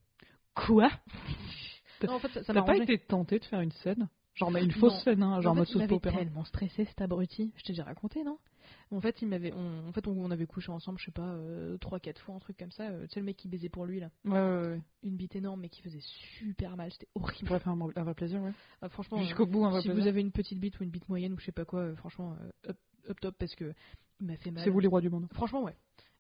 [0.67, 0.91] Quoi
[2.07, 4.61] Non, en fait, ça, ça T'as pas été tenté de faire une scène Genre, mais
[4.63, 4.75] une Non.
[4.75, 6.19] fausse scène, hein, genre en fait, il m'avait opéra.
[6.19, 7.53] tellement stressé cet abruti.
[7.57, 8.39] Je t'ai déjà raconté, non?
[8.93, 11.27] En fait, il m'avait, on, en fait, on, on avait couché ensemble, je sais pas,
[11.27, 12.85] euh, trois, quatre fois, un truc comme ça.
[12.85, 14.81] euh, tu sais le mec qui baisait pour lui là, Ouais, ouais, ouais.
[15.03, 15.99] une bite énorme, mais qui faisait
[16.39, 16.93] super mal.
[16.93, 17.49] C'était horrible.
[17.49, 18.53] faire un, un vrai plaisir, ouais.
[18.81, 20.03] Ah, franchement, euh, Jusqu'au bout, un vrai si plaisir.
[20.05, 21.97] vous avez une petite bite ou une bite moyenne ou je sais pas quoi, euh,
[21.97, 22.37] franchement,
[22.67, 22.79] euh, up,
[23.11, 23.75] up top parce que
[24.21, 24.63] il m'a fait mal.
[24.63, 25.27] C'est vous les rois du monde.
[25.33, 25.75] Franchement, ouais.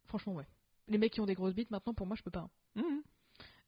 [0.06, 0.46] Franchement, ouais.
[0.88, 2.40] Les mecs qui ont des grosses bites, maintenant, pour moi, je peux pas.
[2.40, 2.50] hein.
[2.82, 3.02] Mhm.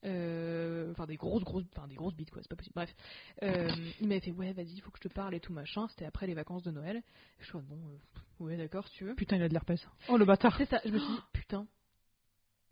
[0.07, 2.75] Euh, enfin des grosses grosses enfin des grosses bites quoi c'est pas possible.
[2.75, 2.95] Bref.
[3.43, 3.69] Euh,
[4.01, 6.27] il m'avait fait ouais vas-y faut que je te parle et tout machin c'était après
[6.27, 7.03] les vacances de Noël.
[7.39, 9.15] Je suis bon euh, ouais d'accord si tu veux.
[9.15, 9.81] Putain, il a de l'herpès.
[10.09, 10.57] Oh, le bâtard.
[10.57, 11.67] C'est ça je me suis dit putain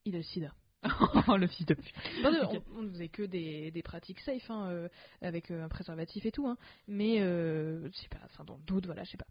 [0.06, 0.54] il a le sida.
[1.28, 1.94] Oh, le fils de pute.
[2.76, 4.88] On, ne faisait que des, des pratiques safe hein, euh,
[5.20, 6.56] avec euh, un préservatif et tout hein,
[6.86, 9.26] mais euh, je sais pas enfin dans le doute voilà je sais pas.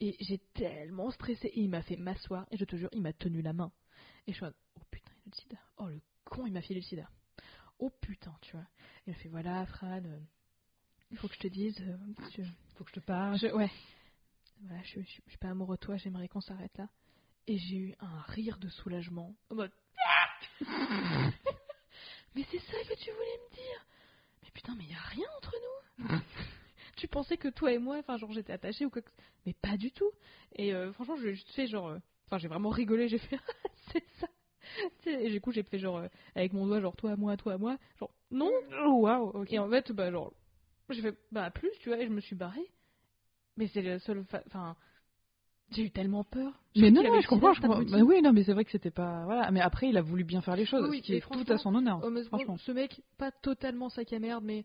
[0.00, 3.12] Et j'ai tellement stressé et il m'a fait m'asseoir et je te jure il m'a
[3.12, 3.72] tenu la main.
[4.26, 5.58] Et je suis oh putain il a le sida.
[5.78, 7.08] Oh le con il m'a filé le sida
[7.78, 8.66] oh putain tu vois.
[9.06, 10.18] Il m'a fait voilà Fran euh,
[11.10, 11.96] il faut que je te dise euh,
[12.36, 12.42] je,
[12.76, 13.38] Faut que je te parle.
[13.38, 13.70] je- ouais.
[14.62, 16.88] Voilà je, je, je suis pas amoureux de toi j'aimerais qu'on s'arrête là.
[17.46, 19.72] Et j'ai eu un rire de soulagement en mode
[22.34, 23.86] mais c'est ça que tu voulais me dire.
[24.42, 25.54] Mais putain mais y a rien entre
[25.98, 26.08] nous.
[26.96, 29.10] Tu pensais que toi et moi enfin genre j'étais attachée ou quoi que...
[29.46, 30.10] mais pas du tout.
[30.54, 33.38] Et euh, franchement je fait genre euh, enfin j'ai vraiment rigolé j'ai fait
[33.92, 34.28] c'est ça
[35.06, 37.54] et du coup j'ai fait genre euh, avec mon doigt genre toi à moi toi
[37.54, 38.50] à moi genre non
[38.84, 39.52] Oh, waouh, ok.
[39.52, 40.32] et en fait, bah, genre,
[40.88, 42.66] j'ai fait, bah, plus, tu vois, et je me suis barrée.
[43.58, 44.24] Mais c'est le seul.
[44.46, 44.74] Enfin,
[45.70, 46.52] j'ai eu tellement peur.
[46.76, 47.82] Mais non, non, je comprends, je comprends.
[47.82, 49.24] Bah oui, non, mais c'est vrai que c'était pas.
[49.26, 51.52] Voilà, mais après, il a voulu bien faire les choses, Oui, ce qui est tout
[51.52, 52.00] à son honneur.
[52.28, 52.56] Franchement.
[52.56, 54.64] Ce mec, pas totalement sac à merde, mais.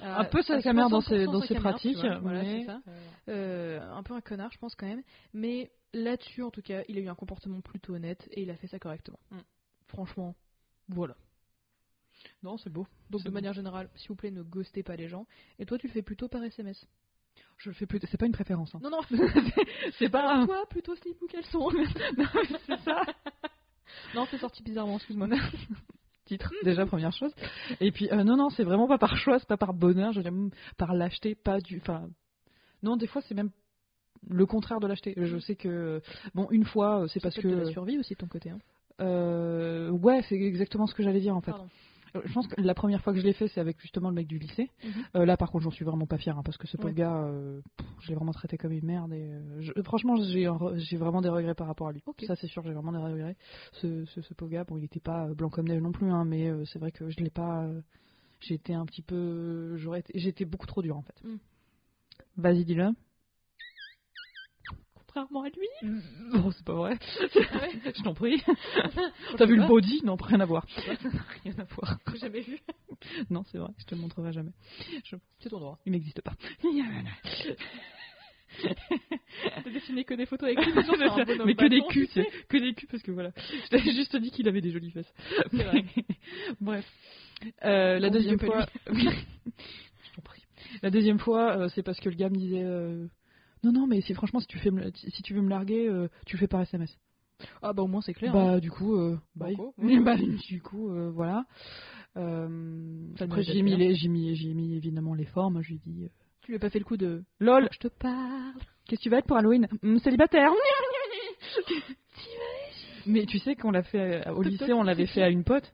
[0.00, 2.80] Un peu sac à merde dans ses- dans ses pratiques, vois, Voilà, mais- c'est ça.
[3.28, 5.02] Euh, un peu un connard, je pense, quand même.
[5.32, 8.56] Mais là-dessus, en tout cas, il a eu un comportement plutôt honnête et il a
[8.56, 9.18] fait ça correctement.
[9.30, 9.38] Mm.
[9.88, 10.34] Franchement,
[10.88, 11.16] voilà.
[12.42, 12.86] Non, c'est beau.
[13.10, 15.26] Donc, de manière générale, s'il vous plaît, ne ghostez pas les gens.
[15.58, 16.86] Et toi, tu le fais plutôt par SMS.
[17.58, 18.00] Je le fais plus.
[18.10, 18.74] C'est pas une préférence.
[18.74, 18.80] hein.
[18.82, 19.00] Non, non,
[19.98, 20.34] C'est pas.
[20.34, 21.68] un- Toi, plutôt slip ou caleçon
[22.66, 23.02] c'est ça.
[24.14, 25.28] Non, c'est sorti bizarrement, excuse-moi.
[26.24, 27.32] Titre, déjà, première chose.
[27.80, 30.20] Et puis, euh, non, non, c'est vraiment pas par choix, c'est pas par bonheur, je
[30.20, 31.78] l'aime par lâcheté, pas du.
[31.80, 32.08] Enfin.
[32.82, 33.50] Non, des fois, c'est même
[34.28, 35.14] le contraire de l'acheter.
[35.16, 36.00] Je sais que.
[36.34, 37.70] Bon, une fois, euh, c'est parce de la que.
[37.70, 38.50] survie aussi de ton côté.
[38.50, 38.58] Hein.
[39.00, 41.50] Euh, ouais, c'est exactement ce que j'allais dire en fait.
[41.50, 41.68] Pardon.
[42.14, 44.14] Euh, Je pense que la première fois que je l'ai fait, c'est avec justement le
[44.14, 44.70] mec du lycée.
[44.82, 44.90] Mhm.
[45.16, 46.94] Euh, là, par contre, j'en suis vraiment pas fière hein, parce que ce pauvre Ouais.
[46.94, 49.12] gars, euh, pff, je l'ai vraiment traité comme une merde.
[49.12, 52.02] Et euh, je- franchement, j'ai vraiment des regrets par rapport à lui.
[52.26, 53.36] Ça, c'est sûr, j'ai vraiment des regrets.
[53.72, 56.24] Ce, ce, ce pauvre gars, bon, il était pas blanc comme neige non plus, hein,
[56.24, 57.68] mais c'est vrai que je l'ai pas.
[58.48, 59.76] été un petit peu.
[59.76, 61.22] J'aurais été beaucoup trop dur en fait.
[61.24, 61.36] Mm.
[62.38, 62.92] Vas-y, dis-le.
[65.16, 65.66] Contrairement à lui.
[66.32, 66.98] Bon, c'est pas vrai.
[67.00, 68.42] Ah ouais je t'en prie.
[69.38, 70.02] T'as vu le body?
[70.04, 70.66] Non, rien à voir.
[71.42, 71.98] rien à voir.
[72.20, 72.58] Jamais vu.
[73.30, 74.50] Non, c'est vrai, je te le montrerai jamais.
[75.38, 75.78] C'est ton droit.
[75.86, 76.34] Il n'existe pas.
[79.64, 82.08] T'as dessiné que des photos avec lui, bonhomme Mais que des culs,
[82.48, 83.32] que des culs parce que voilà.
[83.36, 85.14] Je t'avais juste dit qu'il avait des jolies fesses.
[85.50, 85.84] Vrai.
[86.60, 86.86] Bref.
[87.64, 88.66] Euh, la Bon, deuxième fois.
[88.86, 90.42] Je t'en prie.
[90.82, 93.06] La deuxième fois, c'est parce que le gars me disait euh,
[93.64, 96.08] Non, non, mais si franchement, si tu, fais me- si tu veux me larguer, euh,
[96.26, 96.96] tu le fais par SMS.
[97.62, 98.34] Ah bah au moins c'est clair.
[98.34, 98.54] hein.
[98.54, 99.56] Bah, du coup, euh, bye.
[100.04, 101.44] Bah, du coup, euh, voilà.
[102.16, 105.60] Euh, après, j'ai mis, les, j'ai, mis, j'ai mis évidemment les formes.
[105.62, 106.08] Je lui ai dit
[106.42, 107.24] Tu lui as pas fait le coup de.
[107.40, 108.54] Lol, Je te parle.
[108.86, 109.68] Qu'est-ce que tu vas être pour Halloween?
[109.82, 110.50] Hum, Célibataire
[113.06, 115.72] Mais tu sais qu'on l'a fait au lycée, on l'avait fait à une pote.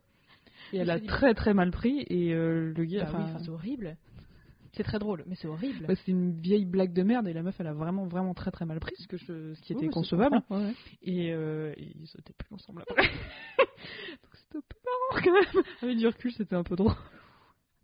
[0.72, 2.04] Et elle a très très mal pris.
[2.08, 3.10] Et le gars.
[3.12, 3.96] Bah enfin, c'est horrible.
[4.72, 5.86] C'est très drôle, mais c'est horrible.
[5.86, 8.50] Bah, c'était une vieille blague de merde et la meuf elle a vraiment vraiment très
[8.50, 11.92] très mal pris ce que je, ce qui était c'est concevable ouais, et, euh, et
[11.94, 13.02] ils étaient plus ensemble après.
[14.22, 15.64] Donc c'était un peu marrant quand même.
[15.82, 16.94] Avec du recul c'était un peu drôle.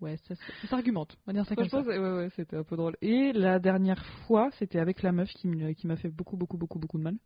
[0.00, 1.16] Ouais, ça, ça, ça s'argumente.
[1.26, 1.82] On va dire ça comme ça.
[1.82, 2.96] c'est- ouais, ouais, c'était un peu drôle.
[3.02, 5.48] Et la dernière fois, c'était avec la meuf qui
[5.86, 7.16] m'a fait beaucoup, beaucoup, beaucoup, beaucoup de mal.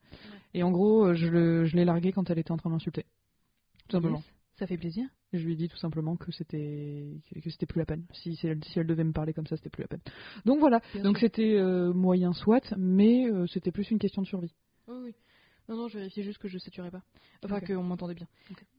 [0.54, 3.04] Et en gros, euh, je, l'ai larguée quand elle était en train de m'insulter.
[3.88, 4.18] Tout simplement.
[4.18, 4.26] Yes.
[4.56, 5.08] Ça fait plaisir.
[5.32, 7.06] Je lui ai dit tout simplement que c'était
[7.42, 8.04] que c'était plus la peine.
[8.12, 10.02] Si, si, elle, si elle devait me parler comme ça, c'était plus la peine.
[10.44, 10.80] Donc voilà.
[10.92, 14.54] Bien Donc c'était euh, moyen soit, mais euh, c'était plus une question de survie.
[14.88, 15.14] Oui, oui.
[15.68, 17.02] Non, non, je vérifiais juste que je saturais pas.
[17.42, 18.28] Enfin, qu'on m'entendait bien.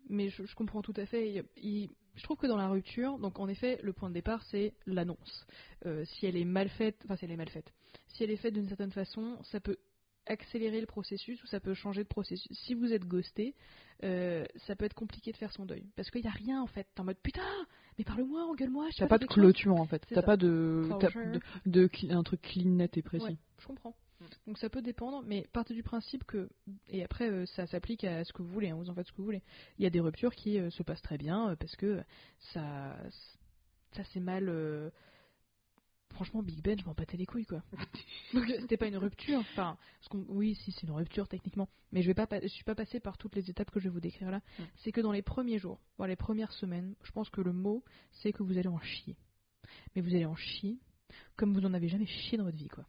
[0.09, 1.31] Mais je, je comprends tout à fait.
[1.31, 4.43] Il- il- je trouve que dans la rupture, donc en effet, le point de départ,
[4.43, 5.47] c'est l'annonce.
[5.87, 7.73] Euh, si elle est mal faite, enfin, si elle est mal faite,
[8.09, 9.77] si elle est faite d'une certaine façon, ça peut
[10.25, 12.51] accélérer le processus ou ça peut changer de processus.
[12.57, 13.55] Si vous êtes ghosté,
[14.03, 15.85] euh, ça peut être compliqué de faire son deuil.
[15.95, 16.87] Parce qu'il n'y a rien en fait.
[16.95, 17.41] T'es en mode putain,
[17.97, 18.89] mais parle-moi, engueule-moi.
[18.97, 19.43] T'as pas de quelque chose.
[19.43, 20.05] clôture en fait.
[20.09, 20.89] T'as pas de,
[21.65, 23.25] de, de un truc clean net et précis.
[23.25, 23.95] Ouais, je comprends.
[24.47, 26.49] Donc ça peut dépendre, mais partez du principe que,
[26.87, 29.11] et après euh, ça s'applique à ce que vous voulez, hein, vous en faites ce
[29.11, 29.41] que vous voulez.
[29.77, 32.01] Il y a des ruptures qui euh, se passent très bien euh, parce que
[32.53, 32.95] ça,
[33.91, 34.49] ça c'est mal.
[36.13, 37.63] Franchement, Big Ben, je m'en battais les couilles quoi.
[38.33, 39.77] Donc c'était pas une rupture, enfin,
[40.09, 42.75] parce oui, si c'est une rupture techniquement, mais je vais pas, pa- je suis pas
[42.75, 44.41] passée par toutes les étapes que je vais vous décrire là.
[44.77, 47.83] C'est que dans les premiers jours, dans les premières semaines, je pense que le mot,
[48.11, 49.17] c'est que vous allez en chier.
[49.95, 50.77] Mais vous allez en chier
[51.35, 52.85] comme vous n'en avez jamais chié dans votre vie quoi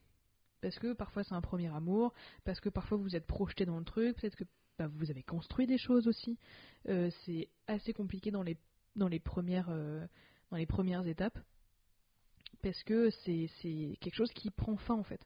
[0.65, 3.85] parce que parfois c'est un premier amour, parce que parfois vous êtes projeté dans le
[3.85, 4.45] truc, peut-être que
[4.79, 6.39] bah, vous avez construit des choses aussi.
[6.89, 8.57] Euh, c'est assez compliqué dans les,
[8.97, 10.07] dans les, premières, euh,
[10.51, 11.39] dans les premières étapes,
[12.63, 13.49] parce que c'est
[14.01, 15.21] quelque chose qui prend fin en fait.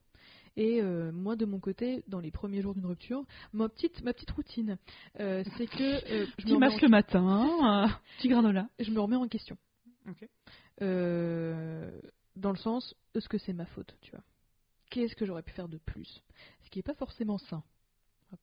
[0.55, 4.13] Et euh, moi de mon côté, dans les premiers jours d'une rupture, ma petite, ma
[4.13, 4.77] petite routine,
[5.19, 8.63] euh, c'est que euh, je, Petit masque le matin, petit granola.
[8.63, 9.57] en, je me remets en question.
[12.35, 14.23] Dans le sens, est-ce que c'est ma faute, tu vois?
[14.89, 16.23] Qu'est-ce que j'aurais pu faire de plus?
[16.63, 17.63] Ce qui n'est pas forcément sain.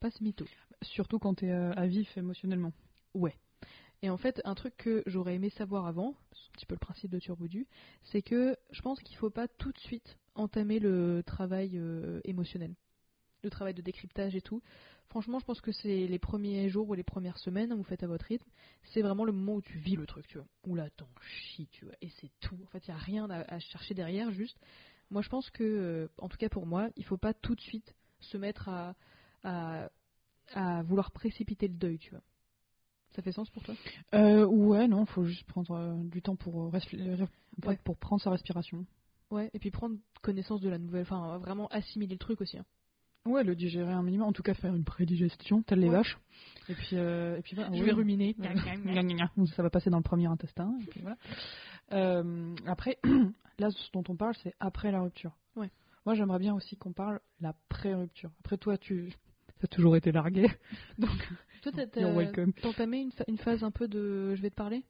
[0.01, 0.45] Pas se mytho.
[0.83, 2.73] Surtout quand t'es euh, à vif émotionnellement.
[4.03, 6.81] Et en fait, un truc que j'aurais aimé savoir avant, c'est un petit peu le
[6.81, 7.67] principe de Turbodu,
[8.05, 12.75] c'est que je pense qu'il faut pas tout de suite entamer le travail euh, émotionnel,
[13.43, 14.63] le travail de décryptage et tout.
[15.09, 18.03] Franchement, je pense que c'est les premiers jours ou les premières semaines, hein, vous faites
[18.03, 18.49] à votre rythme,
[18.93, 20.47] c'est vraiment le moment où tu vis le truc, tu vois.
[20.67, 21.95] Où là, t'en chies, tu vois.
[22.03, 22.59] Et c'est tout.
[22.65, 24.59] En fait, il n'y a rien à, chercher derrière, juste.
[25.11, 27.61] Moi, je pense que, euh, en tout cas pour moi, il faut pas tout de
[27.61, 28.95] suite se mettre à,
[29.45, 32.23] à vouloir précipiter le deuil, tu vois.
[33.17, 33.75] Ça fait sens pour toi?
[34.15, 37.27] Euh, ouais, non, faut juste prendre euh, du temps pour, euh,
[37.67, 37.79] Ouais.
[37.83, 38.85] pour prendre sa respiration.
[39.31, 42.59] Ouais, et puis prendre connaissance de la nouvelle, enfin vraiment assimiler le truc aussi.
[42.59, 42.65] hein.
[43.25, 45.97] Ouais, le digérer un minimum, en tout cas faire une prédigestion, telle les Ouais.
[45.97, 46.17] vaches.
[46.69, 47.85] Et puis, et puis voilà, Je ouais.
[47.87, 48.37] vais ruminer.
[49.57, 50.73] Ça va passer dans le premier intestin.
[50.81, 51.17] et puis voilà.
[52.67, 52.99] Après,
[53.59, 55.33] là, ce dont on parle, c'est après la rupture.
[55.57, 55.71] Ouais.
[56.05, 58.31] Moi, j'aimerais bien aussi qu'on parle la pré-rupture.
[58.41, 59.13] Après, toi, tu
[59.65, 60.47] as toujours été largué.
[60.99, 61.11] Donc,
[61.63, 64.85] Toi, t'as- entamé une, phase un peu de je vais te parler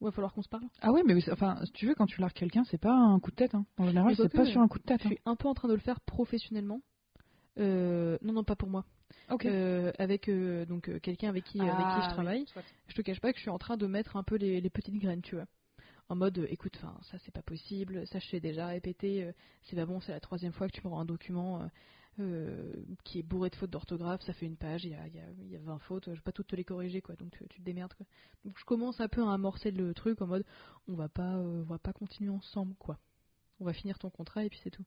[0.00, 0.64] Ou il va falloir qu'on se parle?
[0.80, 3.30] Ah ouais, mais enfin, si tu veux, quand tu largues quelqu'un, c'est pas un coup
[3.30, 3.54] de tête.
[3.54, 3.64] hein.
[3.78, 5.02] En général, c'est pas sur un coup de tête.
[5.02, 6.80] Je suis un peu en train de le faire professionnellement.
[7.58, 8.84] Euh, non, non, pas pour moi.
[9.28, 9.34] hein.
[9.34, 9.44] Ok.
[9.46, 12.46] Euh, avec euh, donc quelqu'un avec qui, avec qui Ah, je oui, travaille.
[12.46, 12.62] soit.
[12.88, 14.70] Je te cache pas que je suis en train de mettre un peu les, les
[14.70, 15.44] petites graines, tu vois.
[16.08, 19.76] En mode, écoute, enfin, ça c'est pas possible, ça je t'ai déjà répété, euh, c'est
[19.76, 21.66] pas bon, c'est la troisième fois que tu m'envoies un document euh,
[23.04, 25.24] qui est bourré de fautes d'orthographe, ça fait une page, il y a, y, a,
[25.40, 27.46] il y a 20 fautes, je vais pas toutes te les corriger, quoi, donc tu,
[27.48, 28.06] tu te démerdes, quoi.
[28.44, 30.44] Donc je commence un peu à amorcer le truc en mode,
[30.88, 32.98] on va pas, euh, on va pas continuer ensemble, quoi.
[33.60, 34.84] On va finir ton contrat et puis c'est tout.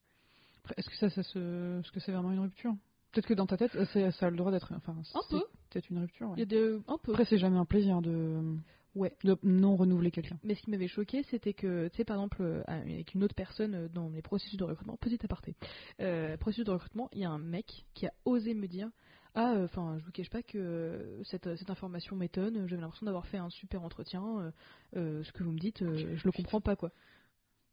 [0.77, 1.79] Est-ce que ça, ça se...
[1.79, 2.75] Est-ce que c'est vraiment une rupture?
[3.11, 4.73] Peut-être que dans ta tête, euh, c'est- ça a le droit d'être.
[4.75, 5.43] Enfin, Un peu.
[5.75, 6.27] Peut-être une rupture.
[6.29, 6.35] ouais.
[6.38, 7.11] Il y a de, un peu.
[7.11, 8.55] Après, c'est jamais un plaisir de,
[8.95, 9.13] Ouais.
[9.25, 10.39] de non renouveler quelqu'un.
[10.43, 13.35] Mais ce qui m'avait choqué, c'était que, tu sais, par exemple, euh, avec une autre
[13.35, 15.55] personne euh, dans les processus de recrutement, petit aparté,
[15.99, 18.89] euh, processus de recrutement, il y a un mec qui a osé me dire
[19.33, 23.27] Ah, enfin, je vous cache pas que euh, cette, cette information m'étonne, j'avais l'impression d'avoir
[23.27, 24.51] fait un super entretien, euh,
[24.95, 26.91] euh, ce que vous me dites, euh, je le comprends pas, quoi.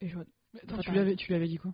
[0.01, 0.19] Et je
[0.61, 1.73] Attends, tu lui avais dit quoi?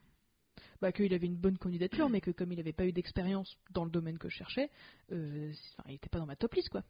[0.80, 3.84] Bah, qu'il avait une bonne candidature, mais que comme il n'avait pas eu d'expérience dans
[3.84, 4.70] le domaine que je cherchais,
[5.12, 5.52] euh,
[5.88, 6.82] il était pas dans ma top list, quoi.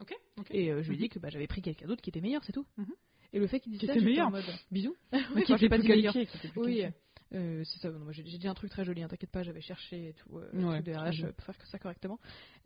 [0.00, 0.14] Ok.
[0.52, 2.44] Et euh, je lui ai dit que bah, j'avais pris quelqu'un d'autre qui était meilleur,
[2.44, 2.64] c'est tout.
[2.76, 2.86] Mhm.
[3.32, 4.28] Et le fait qu'il dise Qui ça, était j'étais meilleur.
[4.28, 4.44] en mode...
[4.70, 4.94] Bisous.
[5.12, 6.12] Oui, enfin, j'ai pas meilleur.
[6.12, 6.92] qui était Oui, qualifié.
[7.34, 7.90] euh, c'est ça.
[8.12, 10.82] j'ai dit un truc très joli, hein, t'inquiète pas, j'avais cherché et tout, euh, Ouais,
[10.86, 12.18] je RH euh, pour faire que ça correctement.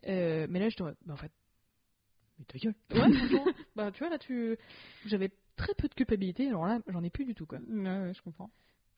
[0.07, 1.33] Euh, mais là, je te bah, en fait,
[2.39, 2.75] Mais ta gueule.
[2.93, 3.01] ouais,
[3.77, 4.57] bah, tu vois, là, tu,
[5.07, 7.61] j'avais très peu de culpabilité, alors là, j'en ai plus du tout, quoi.
[7.67, 8.51] Ouais, ouais, je comprends.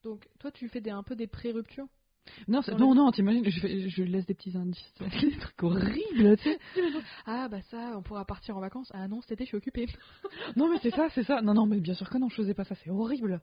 [0.04, 1.86] Donc, toi, tu fais des, un peu des pré-ruptures
[2.46, 4.94] Non, c'est- non, non, t'imagines, je, fais- je laisse des petits indices.
[5.00, 6.58] des trucs horribles, tu sais.
[7.26, 8.90] Ah, bah ça, on pourra partir en vacances.
[8.94, 9.86] Ah non, cet été, je suis occupée.
[10.56, 11.40] Non, mais c'est ça, c'est ça.
[11.42, 13.40] Non, non, mais bien sûr que non, je faisais pas ça, c'est horrible.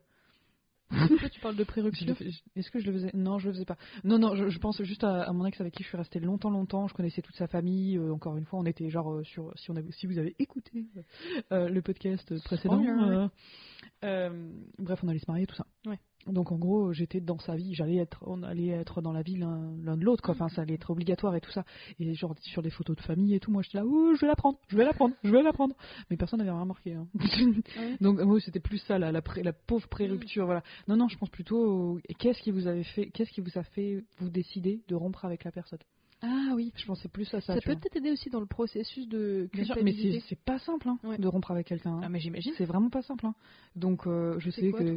[1.20, 2.16] Toi, tu parles de pré-rupture.
[2.58, 3.12] Est-ce que je le faisais?
[3.14, 3.78] Non, je le faisais pas.
[4.04, 6.20] Non, non, je, je pense juste à, à mon ex avec qui je suis restée
[6.20, 6.86] longtemps, longtemps.
[6.90, 7.98] Je connaissais toute sa famille.
[7.98, 9.54] euh, encore une fois, on était genre euh, sur.
[9.58, 10.86] Si, on avait, si vous avez écouté
[11.54, 12.82] euh, le podcast précédent.
[14.80, 15.66] Bref, on allait se marier, tout ça.
[15.86, 16.00] Ouais.
[16.28, 17.74] Donc en gros, j'étais dans sa vie.
[17.74, 20.22] J'allais être, on allait être dans la vie l'un l'un de l'autre.
[20.24, 20.34] quoi.
[20.36, 21.66] Enfin, ça allait être obligatoire et tout ça.
[22.00, 24.28] Et genre sur des photos de famille et tout, moi j'étais là, oh, je vais
[24.28, 25.76] la prendre, je vais la prendre, je vais la prendre.
[26.10, 26.94] Mais personne n'avait rien remarqué.
[26.94, 27.08] hein.
[27.20, 30.64] Ah ouais Donc moi c'était plus ça la, la, pré- la pauvre pré-rupture voilà.
[30.88, 34.04] Non non je pense plutôt qu'est-ce qui vous avait fait qu'est-ce qui vous a fait
[34.20, 35.80] vous décider de rompre avec la personne?
[36.24, 36.72] Ah oui.
[36.76, 37.56] Je pensais plus à ça.
[37.56, 40.24] Ça peut peut-être aider aussi dans le processus de sûr, mais culpabilité.
[40.30, 41.18] c'est pas simple hein, Ouais.
[41.18, 41.94] de rompre avec quelqu'un.
[41.96, 42.02] hein.
[42.04, 42.54] Ah mais j'imagine.
[42.58, 43.26] C'est vraiment pas simple.
[43.26, 43.34] hein.
[43.76, 44.96] Donc euh, je sais quoi, que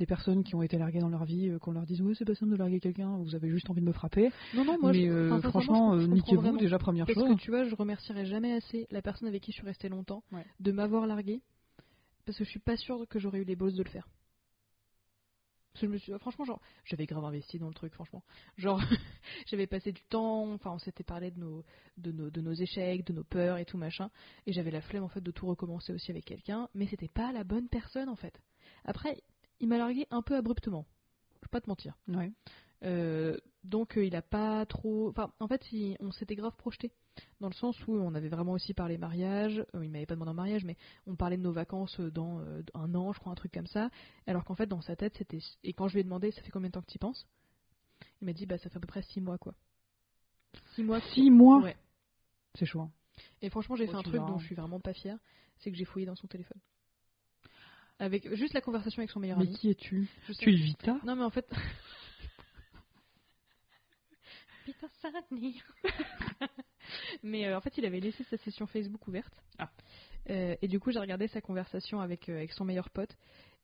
[0.00, 2.24] les personnes qui ont été larguées dans leur vie, euh, qu'on leur dise ouais c'est
[2.24, 4.30] pas simple de larguer quelqu'un, vous avez juste envie de me frapper.
[4.54, 7.36] Non non moi mais je, euh, franchement euh, niquez-vous déjà première Parce chose.
[7.36, 10.24] que tu vois, je remercierai jamais assez la personne avec qui je suis restée longtemps
[10.32, 10.44] Ouais.
[10.58, 11.40] de m'avoir largué.
[12.26, 14.08] Parce que je suis pas sûre que j'aurais eu les bosses de le faire.
[15.80, 18.22] Je me suis, franchement, genre, j'avais grave investi dans le truc, franchement.
[18.56, 18.80] Genre,
[19.46, 21.64] j'avais passé du temps, enfin, on s'était parlé de nos,
[21.96, 24.10] de, nos, de nos échecs, de nos peurs et tout machin.
[24.46, 26.68] Et j'avais la flemme, en fait, de tout recommencer aussi avec quelqu'un.
[26.74, 28.40] Mais c'était pas la bonne personne, en fait.
[28.84, 29.22] Après,
[29.60, 30.86] il m'a largué un peu abruptement.
[31.40, 31.96] Je vais pas te mentir.
[32.08, 32.30] Ouais.
[32.84, 35.08] Euh, donc euh, il a pas trop.
[35.08, 36.92] Enfin, en fait, il- on s'était grave projeté
[37.40, 39.64] dans le sens où on avait vraiment aussi parlé mariage.
[39.74, 42.40] Euh, il m'avait pas demandé un mariage, mais on parlait de nos vacances euh, dans
[42.74, 43.90] un an, je crois, un truc comme ça.
[44.26, 45.38] Alors qu'en fait, dans sa tête, c'était.
[45.62, 47.26] Et quand je lui ai demandé, ça fait combien de temps que tu penses?
[48.20, 49.54] Il m'a dit, bah ça fait à peu près six mois, quoi.
[50.74, 51.00] Six mois.
[51.14, 51.62] Six mois?
[51.62, 51.76] Ouais.
[52.58, 52.80] C'est chaud.
[52.80, 52.90] hein.
[53.40, 55.18] Et franchement, j'ai Oh, fait un truc dont je suis vraiment pas fière,
[55.58, 56.60] c'est que j'ai fouillé dans son téléphone.
[58.00, 59.54] Avec juste la conversation avec son meilleur Mais ami.
[59.56, 60.08] qui es-tu?
[60.40, 60.98] Tu es Vita?
[61.04, 61.48] Non, mais en fait.
[64.64, 65.54] Putain, ça va tenir.
[67.22, 69.32] mais euh, en fait, il avait laissé sa session Facebook ouverte.
[69.58, 69.70] Ah.
[70.30, 73.14] Euh, et du coup, j'ai regardé sa conversation avec, euh, avec son meilleur pote.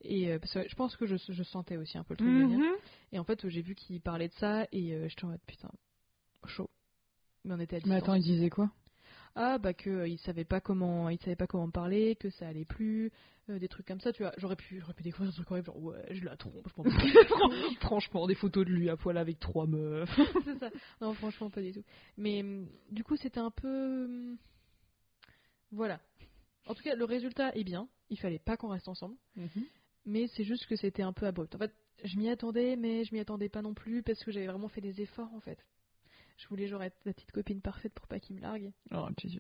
[0.02, 2.58] Et parce que je pense que je, je sentais aussi un peu le truc venir.
[2.58, 2.74] Mhm.
[3.12, 4.66] Et en fait, j'ai vu qu'il parlait de ça.
[4.72, 5.70] Et euh, j'étais en mode putain,
[6.46, 6.70] chaud.
[7.44, 8.02] Mais on était à Mais distance.
[8.02, 8.70] attends, il disait quoi?
[9.36, 12.30] Ah bah que euh, il savait pas comment il savait pas comment me parler, que
[12.30, 13.12] ça allait plus,
[13.48, 14.32] euh, des trucs comme ça, tu vois.
[14.38, 16.84] J'aurais pu j'aurais pu découvrir un truc horrible, genre ouais, je la trompe, je fous.
[17.80, 20.10] Franchement, des photos de lui à poil avec trois meufs.
[20.44, 20.70] c'est ça.
[21.00, 21.84] Non, franchement, pas du tout.
[22.16, 24.04] Mais hum, du coup, c'était un peu.
[24.04, 24.36] hum,
[25.72, 26.00] Voilà.
[26.66, 27.88] En tout cas, le résultat est bien.
[28.10, 29.16] Il fallait pas qu'on reste ensemble.
[30.06, 31.54] Mais c'est juste que c'était un peu abrupt.
[31.54, 31.72] En fait,
[32.04, 34.80] je m'y attendais, mais je m'y attendais pas non plus parce que j'avais vraiment fait
[34.80, 35.58] des efforts en fait.
[36.42, 38.72] Je voulais genre être la petite copine parfaite pour pas qu'il me largue.
[38.92, 39.38] Oh, Jesus.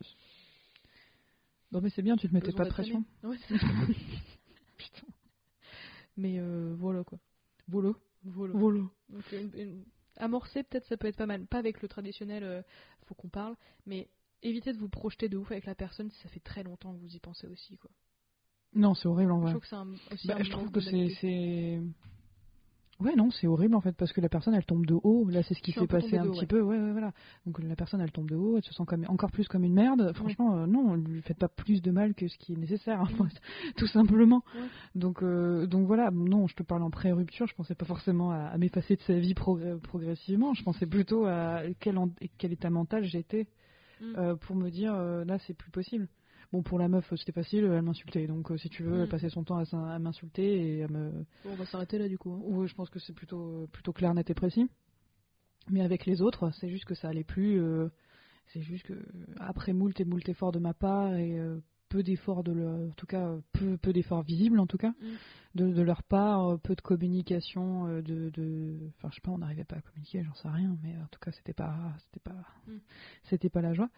[1.72, 3.04] Non, mais c'est bien, tu te mettais pas de pression.
[3.22, 3.66] Ouais, c'est ça.
[4.76, 5.06] Putain.
[6.16, 7.18] Mais euh, voilà quoi.
[7.68, 7.96] Volo.
[8.24, 8.90] Volo.
[9.08, 9.84] Donc, une- une-
[10.16, 11.46] Amorcer, peut-être ça peut être pas mal.
[11.46, 12.62] Pas avec le traditionnel, euh,
[13.06, 14.10] faut qu'on parle, mais
[14.42, 16.98] évitez de vous projeter de ouf avec la personne si ça fait très longtemps que
[17.00, 17.78] vous y pensez aussi.
[17.78, 17.90] Quoi.
[18.74, 19.50] Non, c'est horrible en Je vrai.
[19.52, 21.80] trouve que c'est un, aussi Bah, un je trouve que c'est.
[23.00, 25.28] Ouais, non, c'est horrible en fait, parce que la personne elle tombe de haut.
[25.30, 26.46] Là, c'est ce qui s'est passé un haut, petit ouais.
[26.46, 26.60] peu.
[26.60, 27.12] Ouais, ouais, voilà.
[27.46, 29.72] Donc la personne elle tombe de haut, elle se sent comme, encore plus comme une
[29.72, 30.12] merde.
[30.14, 33.02] Franchement, euh, non, ne lui faites pas plus de mal que ce qui est nécessaire,
[33.76, 34.42] tout simplement.
[34.94, 38.36] Donc, euh, donc voilà, non, je te parle en pré-rupture, je pensais pas forcément à,
[38.38, 42.70] à m'effacer de sa vie progr- progressivement, je pensais plutôt à quel, en- quel état
[42.70, 43.46] mental j'étais
[44.02, 44.14] Mm.
[44.16, 46.08] euh, pour me dire là c'est plus possible.
[46.52, 48.26] Bon, pour la meuf, c'était facile, elle m'insultait.
[48.26, 49.02] Donc, euh, si tu veux, Mm.
[49.02, 51.10] elle passait son temps à, à m'insulter et à me.
[51.44, 52.32] Bon, on va s'arrêter là du coup.
[52.32, 52.40] hein.
[52.42, 54.68] Ouais, je pense que c'est plutôt, plutôt clair, net et précis.
[55.68, 57.60] Mais avec les autres, c'est juste que ça allait plus.
[57.60, 57.88] euh,
[58.48, 58.94] c'est juste que
[59.38, 62.92] après moult et moult efforts de ma part et euh, peu d'efforts de leur, en
[62.96, 65.06] tout cas peu, peu d'efforts visibles en tout cas Mm.
[65.56, 69.30] de, de leur part, euh, peu de communication, euh, de, de, enfin je sais pas,
[69.32, 72.20] on n'arrivait pas à communiquer, j'en sais rien, mais en tout cas c'était pas, c'était
[72.20, 72.72] pas, Mm.
[73.24, 73.90] c'était pas la joie.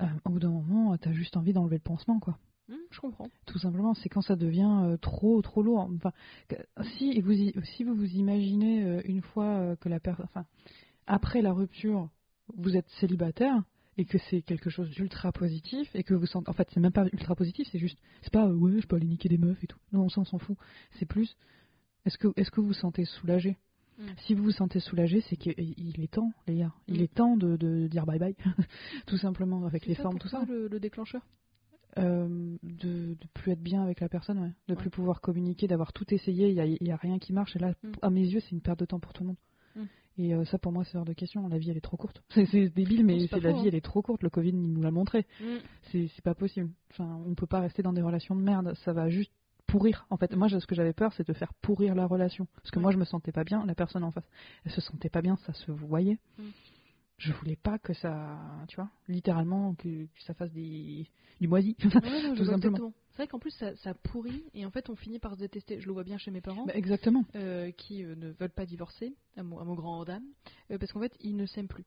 [0.00, 2.38] Euh, au bout d'un moment, t'as juste envie d'enlever le pansement quoi.
[2.70, 3.28] Hum, je comprends.
[3.46, 5.90] Tout simplement, c'est quand ça devient trop trop lourd.
[5.94, 6.12] Enfin,
[6.96, 10.46] si vous si vous vous imaginez une fois que la personne, enfin
[11.06, 12.08] après la rupture,
[12.56, 13.62] vous êtes célibataire
[13.96, 16.92] et que c'est quelque chose d'ultra positif et que vous sentez, en fait, c'est même
[16.92, 19.62] pas ultra positif, c'est juste, c'est pas euh, ouais, je peux aller niquer des meufs
[19.62, 19.78] et tout.
[19.92, 20.56] Non, ça on s'en fout.
[20.98, 21.36] C'est plus,
[22.04, 23.56] est-ce que est-ce que vous vous sentez soulagé?
[23.98, 24.02] Mm.
[24.26, 26.72] Si vous vous sentez soulagé, c'est qu'il il est temps, les gars.
[26.88, 27.04] Il Mm.
[27.04, 28.34] est temps de, de dire bye bye,
[29.06, 31.22] tout simplement avec les ça formes, tout ça Le, le déclencheur?
[31.98, 34.50] euh, de, de plus être bien avec la personne, ouais.
[34.66, 34.80] de Ouais.
[34.80, 37.54] plus pouvoir communiquer, d'avoir tout essayé, il y a, y a rien qui marche.
[37.54, 37.92] Et là, Mm.
[38.02, 39.36] à mes yeux, c'est une perte de temps pour tout le monde.
[39.76, 39.82] Mm.
[40.16, 41.48] Et euh, ça, pour moi, c'est hors de question.
[41.48, 42.22] La vie, elle est trop courte.
[42.30, 43.68] C'est c'est débile, mais c'est la faux, vie, hein.
[43.68, 44.22] elle est trop courte.
[44.22, 45.26] Le Covid, il nous l'a montré.
[45.40, 45.58] Hum,
[45.90, 46.70] C'est c'est pas possible.
[46.90, 48.74] Enfin, on peut pas rester dans des relations de merde.
[48.84, 49.32] Ça va juste
[49.66, 50.06] pourrir.
[50.10, 52.46] En fait, moi, ce que j'avais peur, c'est de faire pourrir la relation.
[52.56, 53.64] Parce que moi, je me sentais pas bien.
[53.66, 54.28] La personne en face,
[54.64, 55.36] elle se sentait pas bien.
[55.46, 56.18] Ça se voyait.
[56.38, 56.42] Mm.
[57.18, 61.06] je voulais pas que ça, tu vois, littéralement, que, que ça fasse des,
[61.40, 61.76] du moisi.
[61.82, 61.90] Ouais,
[62.36, 62.76] Tout simplement.
[62.76, 62.92] exactement.
[63.14, 65.78] C'est vrai qu'en plus ça, ça pourrit et en fait on finit par se détester.
[65.80, 67.24] Je le vois bien chez mes parents Bah, exactement.
[67.36, 70.24] euh, qui euh, ne veulent pas divorcer, à mon, à mon grand dame,
[70.72, 71.84] euh, parce qu'en fait ils ne s'aiment plus.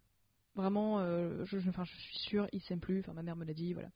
[0.55, 3.01] Vraiment, euh, je, je- enfin, je suis sûre, ils s'aiment plus.
[3.01, 3.89] Enfin, ma mère me l'a dit, voilà.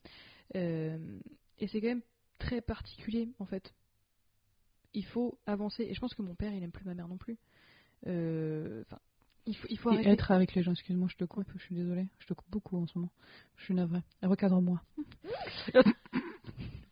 [0.54, 2.02] Et c'est quand même
[2.38, 3.74] très particulier en fait.
[4.94, 7.17] Il faut avancer et je pense que mon père il aime plus ma mère non
[7.17, 7.38] plus.
[8.04, 9.00] Enfin,
[9.46, 10.10] il faut, il faut Et arrêter.
[10.10, 12.78] être avec les gens, excuse-moi, je te coupe, je suis désolée, je te coupe beaucoup
[12.78, 13.12] en ce moment.
[13.56, 14.04] Je suis navrée.
[14.22, 14.82] Recadre-moi.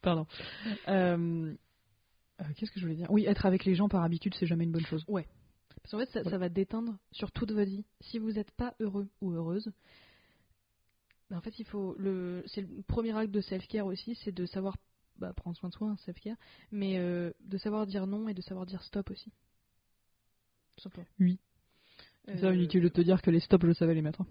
[0.02, 0.26] Pardon.
[0.88, 1.54] Euh,
[2.42, 3.12] euh, Qu'est-ce que je voulais dire?
[3.12, 5.06] Oui, être avec les gens par habitude, c'est jamais une bonne chose.
[5.82, 7.86] Parce qu'en fait, ça, ça va déteindre sur toute votre vie.
[8.02, 9.72] Si vous n'êtes pas heureux ou heureuse,
[11.30, 12.44] ben, en fait, il faut le.
[12.48, 14.78] C'est le premier acte de self-care aussi, c'est de savoir
[15.18, 16.38] bah, prendre soin de soi, hein, self-care,
[16.72, 19.32] mais euh, de savoir dire non et de savoir dire stop aussi.
[20.76, 21.08] Tout simplement.
[21.20, 21.40] Oui.
[22.30, 24.24] Euh, C'est inutile de te dire que les stops, je savais les mettre.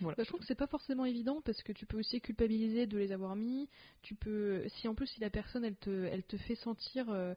[0.00, 2.98] Bah, je trouve que c'est pas forcément évident parce que tu peux aussi culpabiliser de
[2.98, 3.68] les avoir mis.
[4.02, 7.34] Tu peux, si en plus si la personne elle te, elle te fait sentir, euh,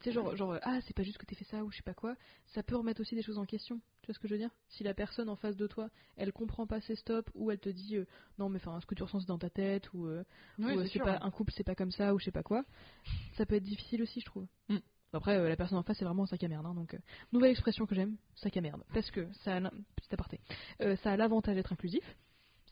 [0.00, 1.82] tu sais genre, genre ah c'est pas juste que t'aies fait ça ou je sais
[1.82, 3.80] pas quoi, ça peut remettre aussi des choses en question.
[4.02, 4.50] Tu vois ce que je veux dire?
[4.68, 7.68] Si la personne en face de toi, elle comprend pas ses stops ou elle te
[7.68, 8.04] dit euh,
[8.38, 10.24] non mais enfin ce que tu ressens c'est dans ta tête ou, euh,
[10.58, 12.64] ou, c'est pas un couple c'est pas comme ça ou je sais pas quoi,
[13.36, 14.46] ça peut être difficile aussi je trouve.
[14.68, 14.78] Mm.
[15.12, 16.98] Après euh, la personne en face c'est vraiment un sac à merde hein, donc euh,
[17.32, 18.82] nouvelle expression que j'aime sac à merde.
[18.94, 20.40] Parce que ça a petit aparté.
[20.80, 22.04] Euh, ça a l'avantage d'être inclusif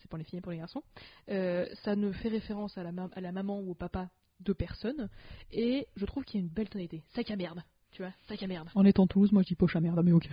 [0.00, 0.82] c'est pour les filles et pour les garçons.
[1.28, 4.08] Ça ne fait référence à la, ma- à la maman ou au papa
[4.40, 5.10] de personne.
[5.52, 7.02] Et je trouve qu'il y a une belle tonalité.
[7.14, 8.68] Sac à merde tu vois sac à merde.
[8.74, 10.28] En étant Toulouse, moi je dis poche à merde, mais ok.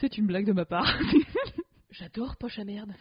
[0.00, 0.86] C'est une blague de ma part.
[1.90, 2.92] j'adore poche à merde.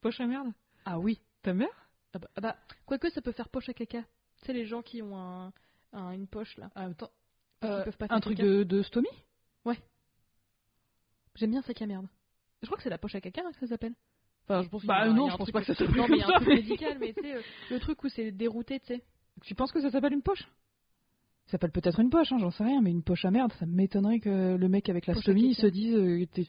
[0.00, 0.48] Poche à merde?
[0.84, 1.20] Ah oui.
[1.42, 1.68] Ta mère
[2.12, 4.02] ah bah, ah bah, quoique ça peut faire poche à caca.
[4.02, 5.52] Tu sais les gens qui ont un,
[5.92, 7.10] un- une poche là Ah, attends.
[7.64, 9.08] Euh, un truc de, de stomie?
[11.36, 12.06] J'aime bien sac à merde
[12.62, 13.94] je crois que c'est la poche à caca hein, que ça s'appelle
[14.44, 16.20] enfin je pense Bah il non, je pense pas que ça s'appelle non mais il
[16.20, 18.86] y a un truc médical mais tu sais euh, le truc où c'est dérouté tu
[18.88, 19.02] sais
[19.42, 20.42] Tu penses que ça s'appelle une poche?
[21.46, 23.66] Ça s'appelle peut-être une poche, hein, j'en sais rien, mais une poche à merde, ça
[23.66, 25.62] m'étonnerait que le mec avec la Poche stomie caca.
[25.62, 26.42] se dise euh, que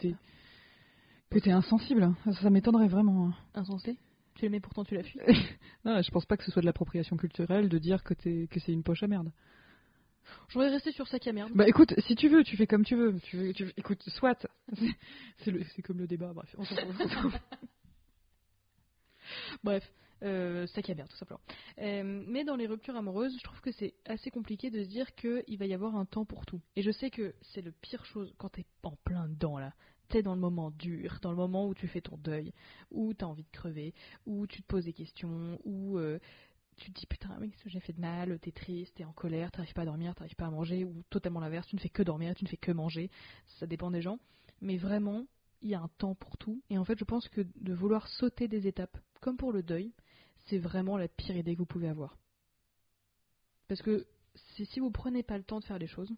[1.40, 2.04] t'es- insensible.
[2.04, 2.16] hein.
[2.26, 3.32] Ça, ça m'étonnerait vraiment.
[3.56, 3.98] insensé?
[4.36, 5.20] Tu l'aimais pourtant tu l'as fui
[5.86, 8.60] Non, je pense pas que ce soit de l'appropriation culturelle de dire que, t'es- que
[8.60, 9.32] c'est une poche à merde.
[10.50, 12.96] j'aurais resté sur sac à merde Bah écoute, si tu veux, tu fais comme tu
[12.96, 13.20] veux.
[13.22, 14.48] Tu veux, tu veux- écoute, soit.
[15.44, 16.54] C'est- comme le débat, bref.
[16.58, 16.64] on.
[19.64, 19.84] Bref,
[20.24, 21.40] euh, sac à merde, tout simplement.
[21.80, 25.14] Euh, mais dans les ruptures amoureuses, je trouve que c'est assez compliqué de se dire
[25.16, 26.62] qu'il va y avoir un temps pour tout.
[26.76, 29.74] Et je sais que c'est le pire chose quand t'es en plein dedans, là.
[30.12, 32.54] T'es dans le moment dur, dans le moment où tu fais ton deuil,
[32.92, 33.94] où t'as envie de crever,
[34.26, 36.20] où tu te poses des questions, où euh,
[36.76, 39.52] tu te dis putain, oui, ça, j'ai fait de mal, t'es triste, t'es en colère,
[39.52, 42.04] t'arrives pas à dormir, t'arrives pas à manger, ou totalement l'inverse, tu ne fais que
[42.04, 43.10] dormir, tu ne fais que manger.
[43.60, 44.20] Ça dépend des gens.
[44.60, 45.26] Mais vraiment,
[45.62, 46.62] il y a un temps pour tout.
[46.70, 49.94] Et en fait, je pense que de vouloir sauter des étapes, comme pour le deuil,
[50.48, 52.18] c'est vraiment la pire idée que vous pouvez avoir.
[53.70, 54.06] Parce que
[54.66, 56.14] si vous prenez pas le temps de faire les choses,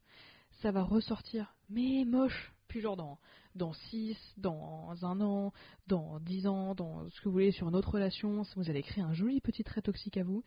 [0.62, 2.54] ça va ressortir, mais moche.
[2.74, 3.20] Puis genre dans,
[3.54, 5.54] dans 6, dans un an,
[5.86, 9.04] dans 10 ans, dans ce que vous voulez sur une autre relation, vous allez créer
[9.04, 10.44] un joli petit trait toxique à vous.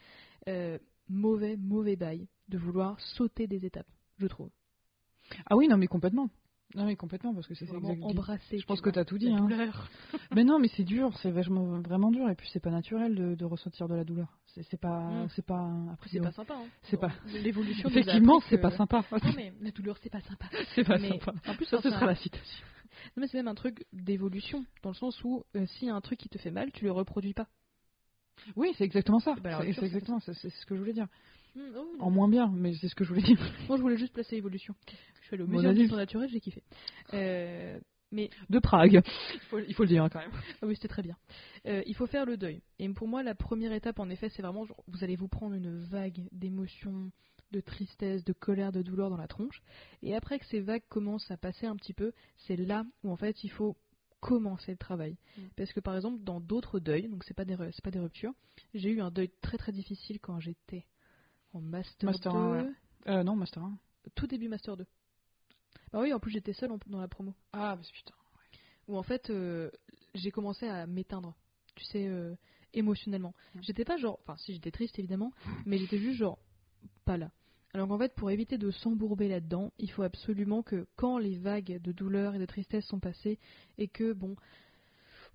[0.48, 0.76] Euh,
[1.08, 3.86] mauvais, mauvais bail de vouloir sauter des étapes,
[4.18, 4.50] je trouve.
[5.48, 6.28] Ah oui, non, mais complètement.
[6.74, 8.56] Non, mais complètement, parce que c'est Vraiment embrasser.
[8.56, 9.30] Je tu pense que vois, t'as tout dit.
[9.30, 9.46] Hein.
[10.34, 13.34] Mais non, mais c'est dur, c'est vachement, vraiment dur, et puis c'est pas naturel de,
[13.34, 14.28] de ressentir de la douleur.
[14.46, 15.28] C'est pas, Mm.
[15.34, 15.70] c'est pas.
[15.92, 16.54] Après, c'est pas sympa.
[16.54, 16.66] Hein.
[16.82, 17.88] C'est pas- L'évolution.
[17.90, 19.04] Effectivement, c'est que- pas sympa.
[19.12, 20.46] Non, mais la douleur, c'est pas sympa.
[20.74, 21.32] c'est pas mais sympa.
[21.46, 22.64] en plus, Ça, ce sera un- la citation.
[23.16, 25.94] Non, mais c'est même un truc d'évolution, dans le sens où euh, s'il y a
[25.94, 27.46] un truc qui te fait mal, tu le reproduis pas.
[28.56, 29.34] Oui, c'est exactement ça.
[29.42, 31.06] Bah, la C'est exactement, c'est ce que je voulais dire.
[31.54, 33.38] Hmm, oh, En moins bien, mais c'est ce que je voulais dire.
[33.68, 34.74] Moi, je voulais juste placer évolution.
[35.22, 35.90] Je fais le Bon muséum du adulte.
[35.90, 36.62] son naturel, j'ai kiffé.
[37.14, 37.78] Euh,
[38.12, 39.02] mais De Prague.
[39.34, 40.30] Il faut, il faut le dire hein, quand même.
[40.62, 41.16] ah oui, c'était très bien.
[41.66, 42.62] Euh, il faut faire le deuil.
[42.78, 45.54] Et pour moi, la première étape, en effet, c'est vraiment genre, vous allez vous prendre
[45.54, 47.10] une vague d'émotions,
[47.52, 49.60] de tristesse, de colère, de douleur dans la tronche.
[50.02, 52.12] Et après que ces vagues commencent à passer un petit peu,
[52.46, 53.76] c'est là où en fait il faut
[54.20, 55.16] commencer le travail.
[55.36, 55.42] Mm.
[55.56, 58.32] Parce que par exemple, dans d'autres deuils, donc c'est pas des c'est pas des ruptures,
[58.74, 60.86] j'ai eu un deuil très très difficile quand j'étais
[61.52, 62.72] en master, Master 2, un, ouais.
[63.08, 63.78] Euh, non, Master 1.
[64.14, 64.86] tout début master 2.
[65.92, 67.34] Bah oui, en plus j'étais seule en- dans la promo.
[67.52, 68.14] Ah, bah putain.
[68.88, 69.70] où en fait euh,
[70.14, 71.34] j'ai commencé à m'éteindre,
[71.74, 72.34] tu sais, euh,
[72.74, 73.34] émotionnellement.
[73.54, 73.60] Mm.
[73.62, 75.32] J'étais pas genre, enfin si j'étais triste évidemment,
[75.64, 76.38] mais j'étais juste genre
[77.04, 77.30] pas là.
[77.76, 81.78] Alors qu'en fait, pour éviter de s'embourber là-dedans, il faut absolument que quand les vagues
[81.82, 83.38] de douleur et de tristesse sont passées
[83.76, 84.34] et que bon,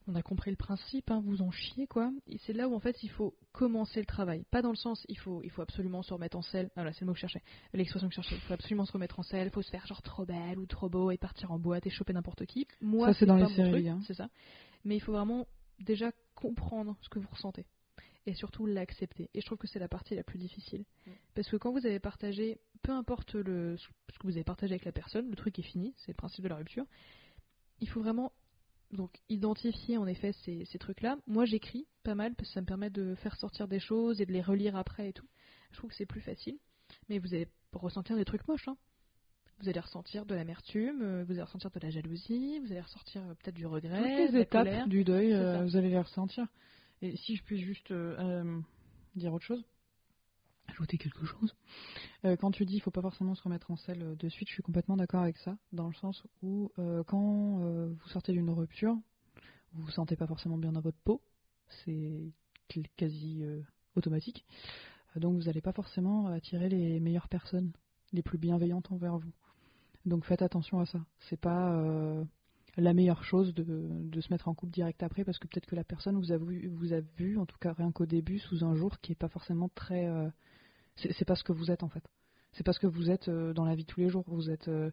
[0.08, 2.12] on a compris le principe, hein, vous en chiez quoi.
[2.26, 4.44] Et c'est là où en fait il faut commencer le travail.
[4.50, 6.72] Pas dans le sens il faut, il faut absolument se remettre en selle.
[6.76, 8.38] Ah là c'est le mot que je cherchais, l'expression que je cherchais.
[8.38, 10.66] Il faut absolument se remettre en selle, il faut se faire genre trop belle ou
[10.66, 12.66] trop beau et partir en boîte et choper n'importe qui.
[12.82, 14.00] Moi Ça, c'est dans pas les séries, hein.
[14.08, 14.30] c'est ça.
[14.84, 15.46] Mais il faut vraiment
[15.78, 17.68] déjà comprendre ce que vous ressentez
[18.26, 19.30] et surtout l'accepter.
[19.34, 20.86] Et je trouve que c'est la partie la plus difficile.
[21.07, 21.11] Mm.
[21.36, 23.88] Parce que quand vous avez partagé, peu importe le, ce
[24.19, 26.49] que vous avez partagé avec la personne, le truc est fini, c'est le principe de
[26.49, 26.86] la rupture.
[27.80, 28.32] Il faut vraiment
[28.91, 31.17] donc identifier en effet ces, ces trucs-là.
[31.26, 34.26] Moi j'écris pas mal parce que ça me permet de faire sortir des choses et
[34.26, 35.28] de les relire après et tout.
[35.72, 36.57] Je trouve que c'est plus facile.
[37.09, 38.67] Mais vous allez ressentir des trucs moches.
[38.67, 38.76] hein.
[39.61, 43.22] Vous allez ressentir de l'amertume, euh, vous allez ressentir de la jalousie, vous allez ressentir
[43.22, 44.88] euh, peut-être du regret, Toutes de les la étapes colère.
[44.88, 46.47] du deuil, euh, vous allez les ressentir.
[47.02, 48.62] Et si je puis juste euh, euh,
[49.16, 49.64] dire autre chose,
[50.68, 51.56] ajouter quelque chose?
[52.26, 54.54] Euh, quand tu dis il faut pas forcément se remettre en selle de suite, je
[54.54, 56.72] suis complètement d'accord avec ça, dans le sens où
[57.08, 58.95] quand vous sortez d'une rupture,
[59.74, 61.22] vous vous sentez pas forcément bien dans votre peau,
[61.84, 62.32] c'est
[62.95, 63.43] quasi
[63.95, 64.45] automatique.
[65.16, 67.72] Donc vous n'allez pas forcément attirer les meilleures personnes,
[68.14, 69.34] les plus bienveillantes envers vous.
[70.06, 70.99] Donc faites attention à ça.
[71.30, 71.76] C'est pas
[72.78, 75.84] la meilleure chose de, se mettre en couple direct après parce que peut-être que la
[75.84, 78.76] personne vous a vu, vous a vu en tout cas rien qu'au début sous un
[78.76, 80.30] jour qui est pas forcément très euh,
[80.95, 82.03] c'est pas ce que vous êtes en fait.
[82.53, 84.26] C'est pas ce que vous êtes euh, dans la vie tous les jours.
[84.28, 84.91] Vous êtes euh,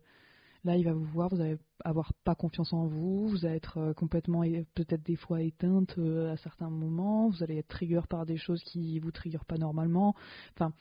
[0.64, 3.93] là il va vous voir vous allez avoir pas confiance en vous vous allez être
[3.93, 4.43] complètement
[4.74, 8.99] peut-être des fois éteinte à certains moments vous allez être trigger par des choses qui
[8.99, 10.14] vous triggerent pas normalement.
[10.55, 10.72] Enfin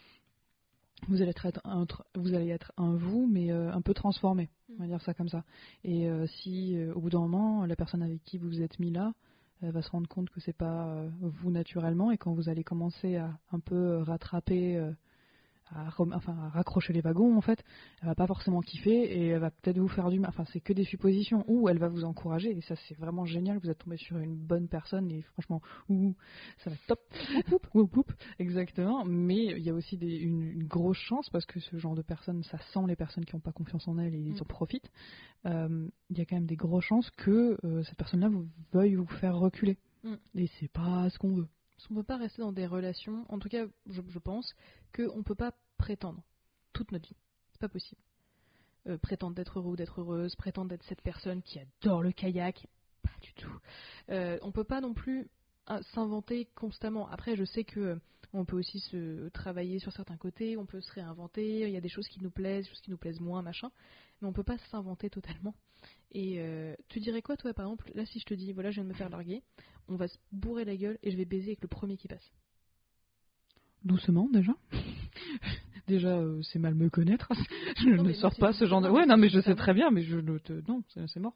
[1.08, 1.86] vous allez être un,
[2.16, 4.50] vous allez être un vous mais euh, un peu transformé.
[4.78, 5.44] On va dire ça comme ça.
[5.84, 8.80] Et euh, si euh, au bout d'un moment la personne avec qui vous vous êtes
[8.80, 9.14] mis là
[9.62, 13.16] elle va se rendre compte que c'est pas vous naturellement et quand vous allez commencer
[13.16, 14.80] à un peu rattraper
[15.76, 17.64] à, rem- enfin, à raccrocher les wagons en fait
[18.02, 20.30] elle va pas forcément kiffer et elle va peut-être vous faire du mal.
[20.30, 21.44] Enfin c'est que des suppositions.
[21.48, 23.58] Ou elle va vous encourager et ça c'est vraiment génial.
[23.60, 26.16] Vous êtes tombé sur une bonne personne et franchement ouh,
[26.60, 27.00] ça va être top.
[28.40, 29.04] Exactement.
[29.06, 32.02] Mais il y a aussi des- une, une grosse chance parce que ce genre de
[32.02, 34.42] personnes ça sent les personnes qui n'ont pas confiance en elles et ils Mm.
[34.42, 34.92] en profitent.
[35.46, 38.96] Euh, il y a quand même des grosses chances que euh, cette personne-là vous veuille
[38.96, 39.78] vous faire reculer.
[40.04, 40.14] Mm.
[40.36, 41.48] et c'est pas ce qu'on veut
[41.78, 44.56] Parce qu'on ne peut pas rester dans des relations, en tout cas, je, pense,
[44.96, 46.24] qu'on ne peut pas prétendre
[46.74, 47.16] toute notre vie.
[47.52, 48.02] C'est pas possible.
[48.88, 52.66] Euh, prétendre d'être heureux ou d'être heureuse, prétendre d'être cette personne qui adore le kayak,
[53.04, 53.60] pas du tout.
[54.10, 55.30] Euh, on peut pas non plus
[55.70, 57.08] euh, s'inventer constamment.
[57.10, 58.00] Après, je sais que
[58.34, 61.82] on peut aussi se travailler sur certains côtés, on peut se réinventer, il y a
[61.82, 63.72] des choses qui nous plaisent, des choses qui nous plaisent moins, machin,
[64.22, 65.54] mais on peut pas s'inventer totalement.
[66.12, 68.76] Et euh, tu dirais quoi, toi, par exemple, là, si je te dis, voilà, je
[68.76, 69.44] viens de me faire larguer,
[69.88, 72.32] on va se bourrer la gueule et je vais baiser avec le premier qui passe.
[73.84, 74.54] doucement déjà
[75.88, 77.32] déjà euh, c'est mal me connaître
[77.80, 79.92] je Non, ne sors pas ce genre de ouais non mais je sais très bien
[79.92, 81.36] mais je ne te non c'est mort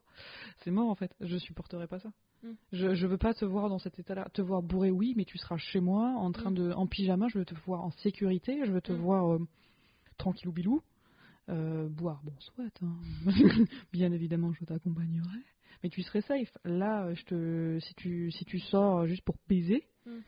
[0.63, 2.11] c'est mort en fait je supporterai pas ça
[2.43, 2.53] Mm.
[2.73, 5.25] je, je veux pas te voir dans cet état là te voir bourré oui mais
[5.25, 6.55] tu seras chez moi en train Mm.
[6.55, 8.95] de en pyjama je veux te voir en sécurité je veux te Mm.
[8.95, 9.47] voir euh,
[10.17, 10.81] tranquillou bilou
[11.51, 12.95] euh, boire bon soit hein.
[13.93, 15.39] bien évidemment je t'accompagnerai
[15.83, 19.85] mais tu serais safe là je te si tu si tu sors juste pour baiser
[20.05, 20.19] Mm.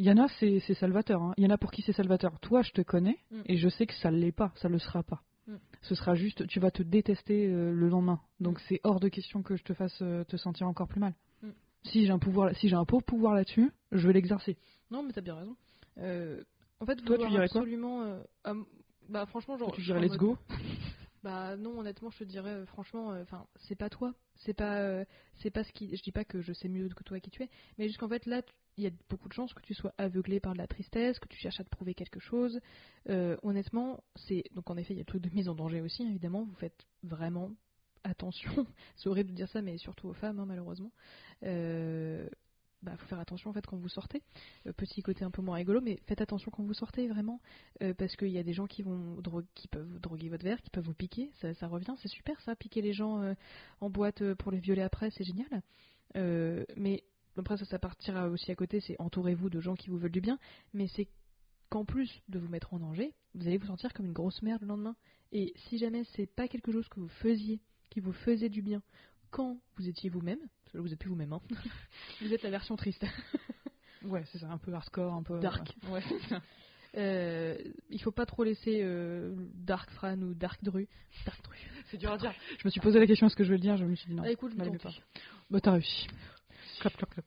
[0.00, 1.22] il y en a, c'est salvateur.
[1.22, 1.32] hein.
[1.36, 2.40] Il y en a pour qui c'est salvateur.
[2.40, 3.42] Toi, je te connais Mm.
[3.46, 5.22] et je sais que ça ne l'est pas, ça le sera pas.
[5.46, 5.54] Mm.
[5.82, 8.20] Ce sera juste, tu vas te détester euh, le lendemain.
[8.40, 11.14] Donc c'est hors de question que je te fasse euh, te sentir encore plus mal.
[11.84, 14.56] Si j'ai un pouvoir, si j'ai un pauvre pouvoir là-dessus, je vais l'exercer.
[14.90, 15.54] Non, mais t'as bien raison.
[16.80, 17.60] En fait, Toi, tu dirais quoi?
[17.60, 18.18] absolument.
[18.42, 18.54] ah,
[19.08, 19.72] bah, franchement, genre.
[19.72, 20.38] tu dirais let's mode- go.
[21.24, 24.80] Bah non, honnêtement, je te dirais, euh, franchement, euh, enfin, c'est pas toi, c'est pas,
[24.80, 25.06] euh,
[25.38, 27.42] c'est pas ce qui, je dis pas que je sais mieux que toi qui tu
[27.42, 27.48] es,
[27.78, 28.42] mais juste qu'en fait là,
[28.76, 31.28] il y a beaucoup de chances que tu sois aveuglé par de la tristesse, que
[31.28, 32.60] tu cherches à te prouver quelque chose.
[33.08, 35.80] Euh, honnêtement, c'est donc en effet, il y a le truc de mise en danger
[35.80, 36.44] aussi, évidemment.
[36.44, 37.50] Vous faites vraiment
[38.02, 38.50] attention.
[38.96, 40.92] c'est horrible de dire ça, mais surtout aux femmes, hein, malheureusement.
[41.44, 42.28] Euh,
[42.84, 44.22] bah, faut faire attention en fait quand vous sortez.
[44.66, 47.40] Euh, petit côté un peu moins rigolo, mais faites attention quand vous sortez vraiment,
[47.82, 49.16] euh, parce qu'il y a des gens qui vont
[49.54, 51.30] qui peuvent droguer votre verre, qui peuvent vous piquer.
[51.40, 53.34] Ça, revient, c'est super ça, piquer les gens euh,
[53.80, 55.62] en boîte pour les violer après, c'est génial.
[56.76, 57.02] Mais
[57.36, 58.80] après ça, ça partira aussi à côté.
[58.80, 60.38] C'est entourez-vous de gens qui vous veulent du bien,
[60.72, 61.08] mais c'est
[61.70, 64.62] qu'en plus de vous mettre en danger, vous allez vous sentir comme une grosse merde
[64.62, 64.96] le lendemain.
[65.32, 67.60] Et si jamais c'est pas quelque chose que vous faisiez,
[67.90, 68.82] qui vous faisait du bien
[69.30, 70.38] quand vous étiez vous-même,
[70.74, 71.40] là vous êtes plus vous-même, hein.
[72.20, 73.04] vous êtes la version triste.
[74.04, 75.74] Ouais, c'est ça, un peu hardcore, un peu Dark.
[75.88, 76.02] Ouais.
[76.96, 77.56] Euh,
[77.90, 80.86] il faut pas trop laisser euh, Dark Fran ou Dark Dru.
[81.26, 81.56] Dark Dru.
[81.90, 82.32] c'est dur à dire.
[82.58, 84.08] Je me suis posé la question est-ce que je vais le dire, je me suis
[84.08, 84.22] dit non.
[84.24, 84.90] Ah, écoute, je pas.
[85.50, 86.06] Bah t'as réussi.
[86.80, 87.24] Clap, clap, clap.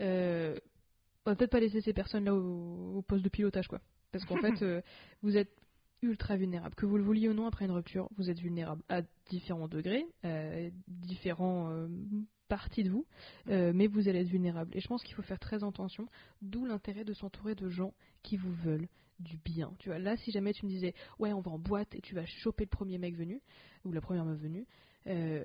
[0.00, 0.56] Euh,
[1.26, 3.80] on va peut-être pas laisser ces personnes-là au, au poste de pilotage, quoi.
[4.10, 4.80] Parce qu'en fait, euh,
[5.22, 5.50] vous êtes
[6.02, 6.74] ultra vulnérable.
[6.74, 10.06] Que vous le vouliez ou non, après une rupture, vous êtes vulnérable à différents degrés,
[10.24, 11.88] à différents euh,
[12.48, 13.06] parties de vous,
[13.48, 14.76] euh, mais vous allez être vulnérable.
[14.76, 16.06] Et je pense qu'il faut faire très attention,
[16.42, 18.88] d'où l'intérêt de s'entourer de gens qui vous veulent
[19.20, 19.72] du bien.
[19.78, 22.14] Tu vois, là, si jamais tu me disais, ouais, on va en boîte et tu
[22.14, 23.40] vas choper le premier mec venu,
[23.86, 24.66] ou la première meuf venue,
[25.06, 25.44] euh,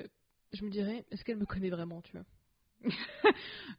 [0.51, 2.25] je me dirais, est-ce qu'elle me connaît vraiment, tu vois?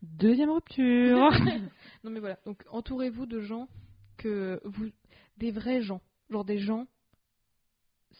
[0.02, 1.30] Deuxième rupture.
[2.04, 3.68] non mais voilà, donc entourez-vous de gens
[4.16, 4.88] que vous,
[5.36, 6.00] des vrais gens,
[6.30, 6.86] genre des gens,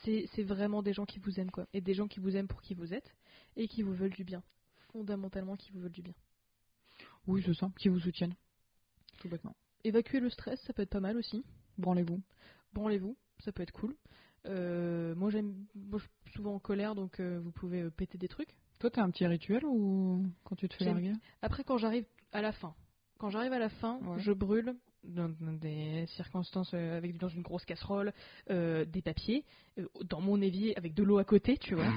[0.05, 2.63] c'est vraiment des gens qui vous aiment quoi, et des gens qui vous aiment pour
[2.63, 3.15] qui vous êtes
[3.57, 4.43] et qui vous veulent du bien,
[4.93, 6.15] fondamentalement qui vous veulent du bien.
[7.27, 8.35] Oui, c'est ça, qui vous soutiennent,
[9.19, 9.55] tout bêtement.
[9.85, 11.45] Évacuer le stress, ça peut être pas mal aussi.
[11.79, 12.21] Branlez-vous.
[12.73, 13.97] Branlez-vous, ça peut être cool.
[14.47, 18.29] Euh, moi j'aime, je suis souvent en colère, donc euh, vous pouvez euh, péter des
[18.29, 18.57] trucs.
[18.79, 21.13] Toi, t'as un petit rituel ou quand tu te fais larguer?
[21.43, 22.75] Après, quand j'arrive à la fin,
[23.19, 28.13] quand j'arrive à la fin, je brûle dans, des circonstances avec dans une grosse casserole
[28.49, 29.45] des papiers
[30.05, 31.93] dans mon évier avec de l'eau à côté, tu vois.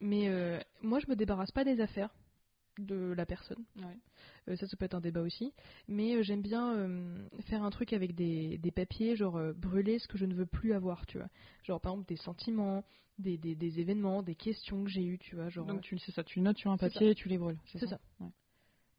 [0.00, 2.10] mais moi, je me débarrasse pas des affaires
[2.78, 3.64] de la personne.
[4.48, 5.52] Euh, ça, ça peut être un débat aussi.
[5.88, 10.08] Mais euh, j'aime bien euh, faire un truc avec des, des papiers, genre brûler ce
[10.08, 11.28] que je ne veux plus avoir, tu vois.
[11.64, 12.84] Genre, par exemple, des sentiments,
[13.18, 15.48] des, des, des événements, des questions que j'ai eues, tu vois.
[15.48, 17.58] Genre, Donc, tu sais ça, tu notes sur un papier et tu les brûles.
[17.66, 17.98] C'est ça.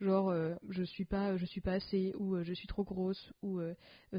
[0.02, 0.34] Genre,
[0.70, 3.62] je suis pas, je suis pas assez, ou je suis trop grosse, ou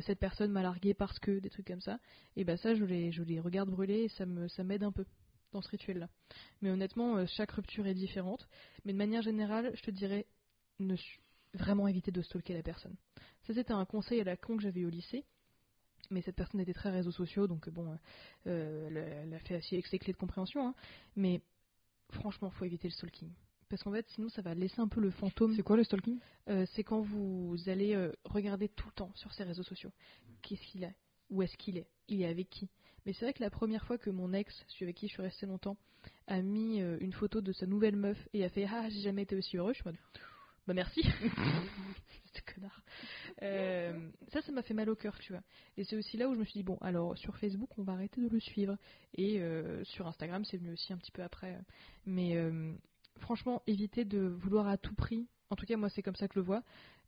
[0.00, 1.98] cette personne m'a largué parce que, des trucs comme ça.
[2.36, 4.92] Et ben ça, je les, je les regarde brûler et ça me, ça m'aide un
[4.92, 5.04] peu
[5.52, 6.08] dans ce rituel-là.
[6.60, 8.48] Mais honnêtement, chaque rupture est différente.
[8.84, 10.26] Mais de manière générale, je te dirais,
[10.78, 10.96] ne
[11.54, 12.96] vraiment éviter de stalker la personne.
[13.42, 15.24] Ça, c'était un conseil à la con que j'avais au lycée.
[16.10, 17.96] Mais cette personne était très réseaux sociaux, donc bon,
[18.46, 20.68] euh, elle, a fait assez avec ses clés de compréhension.
[20.68, 20.74] Hein.
[21.16, 21.40] Mais
[22.10, 23.30] franchement, faut éviter le stalking.
[23.72, 25.56] Parce qu'en fait, sinon, ça va laisser un peu le fantôme.
[25.56, 26.18] C'est quoi le stalking?
[26.50, 29.90] Euh, C'est quand vous allez euh, regarder tout le temps sur ses réseaux sociaux.
[30.42, 30.90] Qu'est-ce qu'il a?
[31.30, 31.86] Où est-ce qu'il est?
[32.06, 32.68] Il est avec qui?
[33.06, 35.22] Mais c'est vrai que la première fois que mon ex, celui avec qui je suis
[35.22, 35.78] restée longtemps,
[36.26, 39.36] a mis une photo de sa nouvelle meuf et a fait Ah, j'ai jamais été
[39.36, 40.00] aussi heureux, je suis en mode
[40.66, 41.02] bah merci.
[42.54, 42.82] Connard.
[43.42, 45.42] Euh, ça, ça m'a fait mal au cœur, tu vois.
[45.76, 47.92] Et c'est aussi là où je me suis dit, bon, alors sur Facebook, on va
[47.92, 48.76] arrêter de le suivre.
[49.14, 51.58] Et euh, sur Instagram, c'est venu aussi un petit peu après.
[52.06, 52.72] Mais euh,
[53.18, 56.34] franchement, évitez de vouloir à tout prix, en tout cas, moi, c'est comme ça que
[56.34, 56.62] je le vois,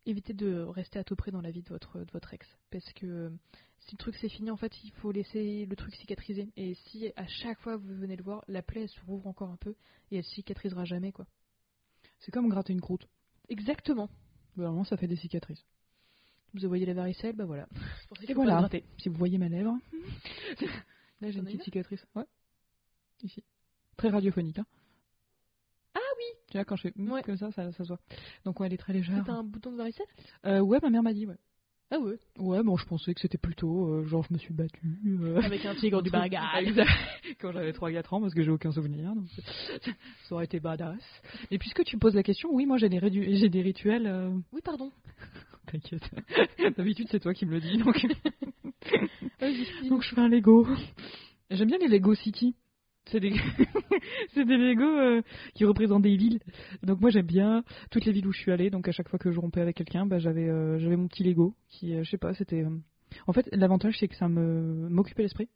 [0.05, 2.47] évitez de rester à tout prix dans la vie de votre, de votre ex.
[2.69, 3.31] Parce que
[3.79, 6.49] si le truc c'est fini, en fait, il faut laisser le truc cicatriser.
[6.57, 9.49] Et si à chaque fois vous venez le voir, la plaie, elle se rouvre encore
[9.49, 9.75] un peu
[10.11, 11.25] et elle cicatrisera jamais, quoi.
[12.19, 13.07] C'est comme gratter une croûte.
[13.49, 14.09] Exactement.
[14.57, 15.65] Normalement, ça fait des cicatrices.
[16.53, 17.67] Vous voyez la varicelle, bah voilà.
[18.27, 18.69] Et voilà.
[18.99, 19.77] Si vous voyez ma lèvre,
[21.21, 22.05] là j'ai une petite cicatrice.
[22.15, 22.23] Ouais.
[23.23, 23.43] Ici.
[23.97, 24.59] Très radiophonique.
[24.59, 24.65] Hein.
[26.55, 27.99] Tu vois quand je fais hmm, comme ça, ça, ça se voit.
[28.45, 29.21] Donc ouais, elle est très légère.
[29.25, 30.05] T'as un bouton de varicelle?
[30.45, 31.35] Euh, Ouais, ma mère m'a dit ouais.
[31.91, 32.17] Ah ouais?
[32.37, 35.01] Ouais, bon, je pensais que c'était plutôt euh, genre je me suis battue.
[35.05, 36.81] Euh, Avec un tigre du bagage.
[37.41, 39.13] Quand j'avais 3-4 ans, parce que j'ai aucun souvenir.
[39.13, 39.25] Donc
[40.29, 41.01] ça aurait été badass.
[41.51, 43.01] Et puisque tu poses la question, oui, moi j'ai des,
[43.35, 44.07] j'ai des rituels.
[44.07, 44.93] Euh, oui, pardon.
[45.65, 46.09] T'inquiète.
[46.77, 47.77] D'habitude, c'est toi qui me le dis.
[47.79, 48.01] Donc,
[49.89, 50.65] donc je fais un Lego.
[51.49, 52.55] J'aime bien les Lego City.
[53.05, 53.29] C'est des,
[54.35, 55.21] des Lego euh,
[55.53, 56.39] qui représentent des villes.
[56.83, 58.69] Donc moi j'aime bien toutes les villes où je suis allée.
[58.69, 61.23] Donc à chaque fois que je rompais avec quelqu'un, bah, j'avais, euh, j'avais mon petit
[61.23, 62.65] Lego qui, euh, je sais pas, c'était.
[63.27, 65.49] En fait, l'avantage c'est que ça me m'occupait l'esprit.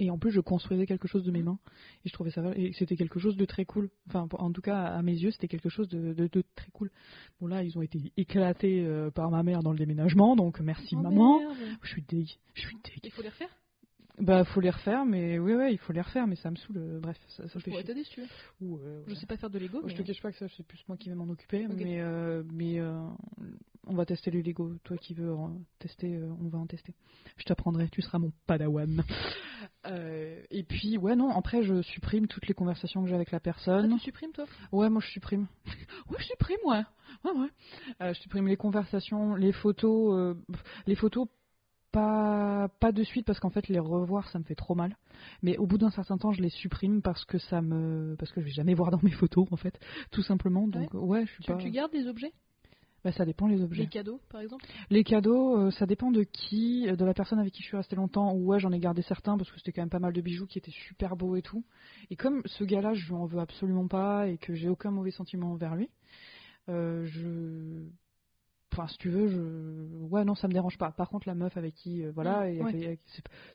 [0.00, 1.58] Et en plus, je construisais quelque chose de mes mains.
[2.04, 2.52] Et je trouvais ça.
[2.54, 3.90] Et c'était quelque chose de très cool.
[4.06, 6.92] Enfin, en tout cas, à mes yeux, c'était quelque chose de, de, très cool.
[7.40, 10.36] Bon, là, ils ont été éclatés par ma mère dans le déménagement.
[10.36, 11.40] Donc, merci oh, maman.
[11.82, 12.28] Je suis deg.
[12.54, 13.00] Je suis deg.
[13.02, 13.50] Il faut les refaire?
[14.20, 16.78] Bah, faut les refaire, mais oui, ouais, il faut les refaire, mais ça me saoule.
[16.78, 19.04] Euh, bref, ça, ça je pourrais t'aider si tu veux.
[19.06, 19.82] Je sais pas faire de Lego.
[19.86, 22.42] Je te cache pas que ça, c'est plus moi qui vais m'en occuper, mais, euh,
[22.52, 23.00] mais euh,
[23.86, 24.74] on va tester les Lego.
[24.84, 25.34] Toi qui veux
[25.78, 26.94] tester, on va en tester.
[27.36, 29.04] Je t'apprendrai, tu seras mon padawan.
[30.50, 33.92] et puis, ouais, non, après, je supprime toutes les conversations que j'ai avec la personne.
[33.92, 34.46] Ah, tu supprimes toi?
[34.72, 35.46] Ouais, moi je supprime.
[36.10, 36.82] ouais, je supprime, ouais.
[37.24, 38.14] Ouais, ouais.
[38.14, 40.36] je supprime les conversations, les photos.
[40.86, 41.28] les photos
[41.92, 44.96] pas, pas de suite parce qu'en fait les revoir ça me fait trop mal.
[45.42, 48.40] Mais au bout d'un certain temps je les supprime parce que ça me parce que
[48.40, 49.78] je vais jamais voir dans mes photos en fait
[50.10, 50.68] tout simplement.
[50.68, 51.58] Donc ouais, je suis tu, pas.
[51.58, 52.32] Tu gardes des objets?
[53.04, 53.82] Bah, ça dépend les objets.
[53.82, 54.64] Les cadeaux, par exemple?
[54.90, 57.94] Les cadeaux, euh, ça dépend de qui, de la personne avec qui je suis restée
[57.94, 58.34] longtemps.
[58.34, 60.46] Ou ouais, j'en ai gardé certains parce que c'était quand même pas mal de bijoux
[60.46, 61.64] qui étaient super beaux et tout.
[62.10, 65.12] Et comme ce gars-là, je lui en veux absolument pas et que j'ai aucun mauvais
[65.12, 65.90] sentiment envers lui,
[66.68, 67.86] euh, je
[68.72, 70.06] Enfin, si tu veux, je...
[70.06, 70.92] ouais, non, ça me dérange pas.
[70.92, 72.98] Par contre, la meuf avec qui, euh, voilà, mm, et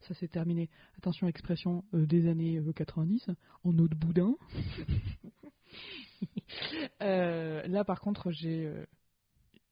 [0.02, 0.70] ça s'est terminé.
[0.98, 3.34] Attention, expression euh, des années 90, euh,
[3.64, 4.36] en eau de boudin.
[7.00, 8.72] là, par contre, j'ai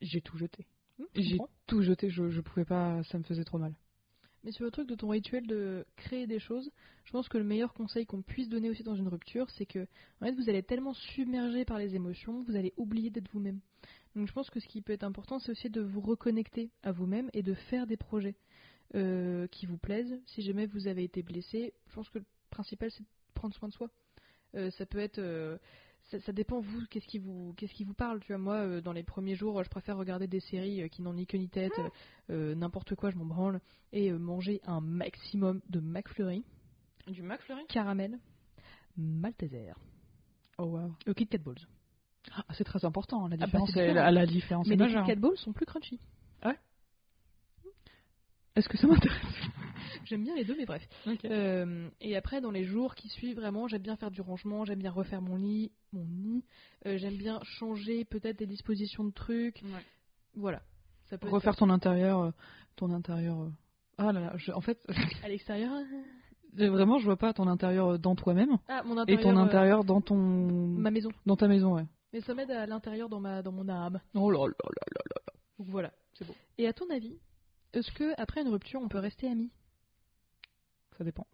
[0.02, 0.66] j'ai tout jeté.
[1.00, 1.38] Mm, j'ai
[1.68, 2.10] tout jeté.
[2.10, 3.74] Je, je pouvais pas, ça me faisait trop mal.
[4.44, 6.72] Mais sur le truc de ton rituel de créer des choses,
[7.06, 9.88] je pense que le meilleur conseil qu'on puisse donner aussi dans une rupture, c'est que
[10.20, 13.60] en fait, vous allez être tellement submergé par les émotions, vous allez oublier d'être vous-même.
[14.16, 16.92] Donc je pense que ce qui peut être important, c'est aussi de vous reconnecter à
[16.92, 18.36] vous-même et de faire des projets
[18.96, 20.20] euh, qui vous plaisent.
[20.26, 23.70] Si jamais vous avez été blessé, je pense que le principal, c'est de prendre soin
[23.70, 23.90] de soi.
[24.56, 25.58] Euh, ça peut être euh,
[26.10, 28.92] ça, ça dépend vous qu'est-ce qui vous qu'est-ce qui vous parle tu vois moi dans
[28.92, 31.90] les premiers jours je préfère regarder des séries qui n'ont ni queue ni tête euh,
[32.32, 33.62] euh, n'importe quoi je m'en branle
[33.94, 36.44] et manger un maximum de McFlurry
[37.08, 37.66] Du McFlurry?
[37.68, 38.20] Caramel
[38.98, 39.72] Malteser
[40.58, 40.92] Oh wow.
[41.08, 41.66] au Kit Kat Balls
[42.36, 44.06] Ah, c'est très important, la bah, différence c'est est, différent.
[44.06, 45.18] la, la différence mais est les majeure.
[45.18, 46.00] Balls sont plus crunchy
[48.56, 49.22] Est-ce que ça m'intéresse
[50.06, 50.86] j'aime bien les deux mais bref
[51.26, 54.80] Euh, et après, dans les jours qui suivent, vraiment, j'aime bien faire du rangement, j'aime
[54.80, 56.44] bien refaire mon lit, mon nid,
[56.86, 59.62] euh, j'aime bien changer peut-être des dispositions de trucs.
[59.64, 59.86] Ouais.
[60.36, 60.62] Voilà.
[61.06, 62.32] Ça peut être Refaire ton intérieur, euh,
[62.76, 63.38] ton intérieur.
[63.98, 64.80] Ah là là, je- en fait,
[65.24, 65.72] à l'extérieur.
[66.54, 69.22] vraiment, je vois pas ton intérieur dans toi-même Ah, mon et intérieur.
[69.24, 71.12] ton euh, intérieur dans ton, ma maison.
[71.26, 71.86] dans ta maison, ouais.
[72.14, 74.00] Mais ça m'aide à l'intérieur dans ma dans mon âme.
[74.16, 75.34] Oh là là là là là.
[75.60, 75.92] Donc voilà.
[76.14, 76.36] C'est beau.
[76.58, 77.18] Et à ton avis,
[77.74, 79.52] est-ce que après une rupture, on peut rester amis?
[80.98, 81.26] Ça dépend.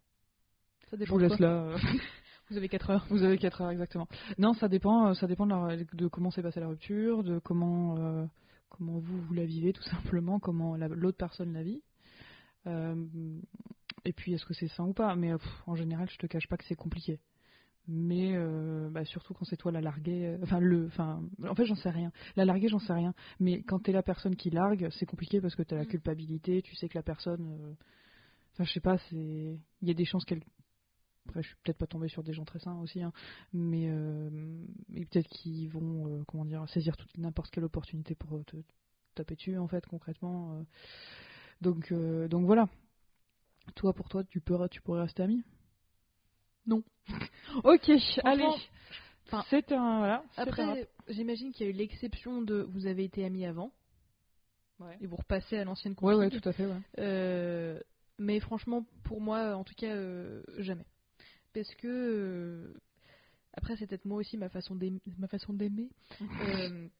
[0.90, 1.14] Ça Je dépend.
[1.14, 1.46] vous de laisse quoi.
[1.46, 1.52] là.
[1.74, 1.78] euh.
[2.50, 3.06] Vous avez 4 heures.
[3.10, 4.08] Vous avez 4 heures exactement.
[4.38, 7.38] Non, ça dépend, euh, ça dépend de, la- de comment s'est passée la rupture, de
[7.40, 8.24] comment, euh,
[8.70, 11.82] comment vous, vous la vivez tout simplement, comment la- l'autre personne la vit.
[12.66, 13.04] Euh,
[14.06, 15.14] et puis est-ce que c'est sain ou pas?
[15.14, 17.20] Mais pff, en général, je te cache pas que c'est compliqué.
[17.90, 21.64] Mais euh, bah, surtout quand c'est toi la larguée, euh, enfin le, enfin, en fait
[21.64, 22.12] j'en sais rien.
[22.36, 23.14] La larguée, j'en sais rien.
[23.40, 25.88] Mais quand t'es la personne qui largue, c'est compliqué parce que t'as la Mm.
[25.88, 27.72] culpabilité, tu sais que la personne, euh,
[28.52, 29.16] enfin je sais pas, c'est,
[29.80, 30.42] il y a des chances qu'elle
[31.26, 33.12] après, je suis peut-être pas tombée sur des gens très sains aussi, hein,
[33.52, 33.86] mais,
[34.88, 38.56] mais peut-être qu'ils vont, comment dire, saisir toute n'importe quelle opportunité pour te
[39.14, 40.64] taper dessus, en fait, concrètement.
[41.60, 42.66] Donc, donc voilà.
[43.74, 45.44] Toi, pour toi, tu peux, tu pourrais rester ami
[46.68, 46.84] Non.
[47.64, 47.90] ok,
[48.24, 48.44] allez.
[49.26, 50.22] enfin, C'est un, voilà.
[50.36, 50.42] un.
[50.42, 53.72] Après, j'imagine qu'il y a eu l'exception de vous avez été amis avant
[55.00, 56.18] et vous repassez à l'ancienne config.
[56.18, 56.80] ouais, tout à fait, ouais.
[56.98, 57.80] Euh,
[58.18, 60.86] mais franchement, pour moi, en tout cas, euh, jamais.
[61.52, 62.80] Parce que euh,
[63.54, 65.00] après, c'est peut-être moi aussi ma façon d'aimer.
[65.18, 65.88] Ma façon d'aimer.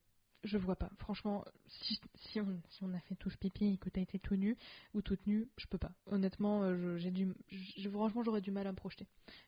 [0.45, 0.89] Je vois pas.
[0.99, 4.37] Franchement, si, si, on, si on a fait tous pipi et que t'as été tout
[4.37, 4.57] nu
[4.95, 5.91] ou toute nue, je peux pas.
[6.07, 7.35] Honnêtement, euh, je- j'ai du,
[7.77, 9.07] je- franchement, j'aurais du mal à me projeter.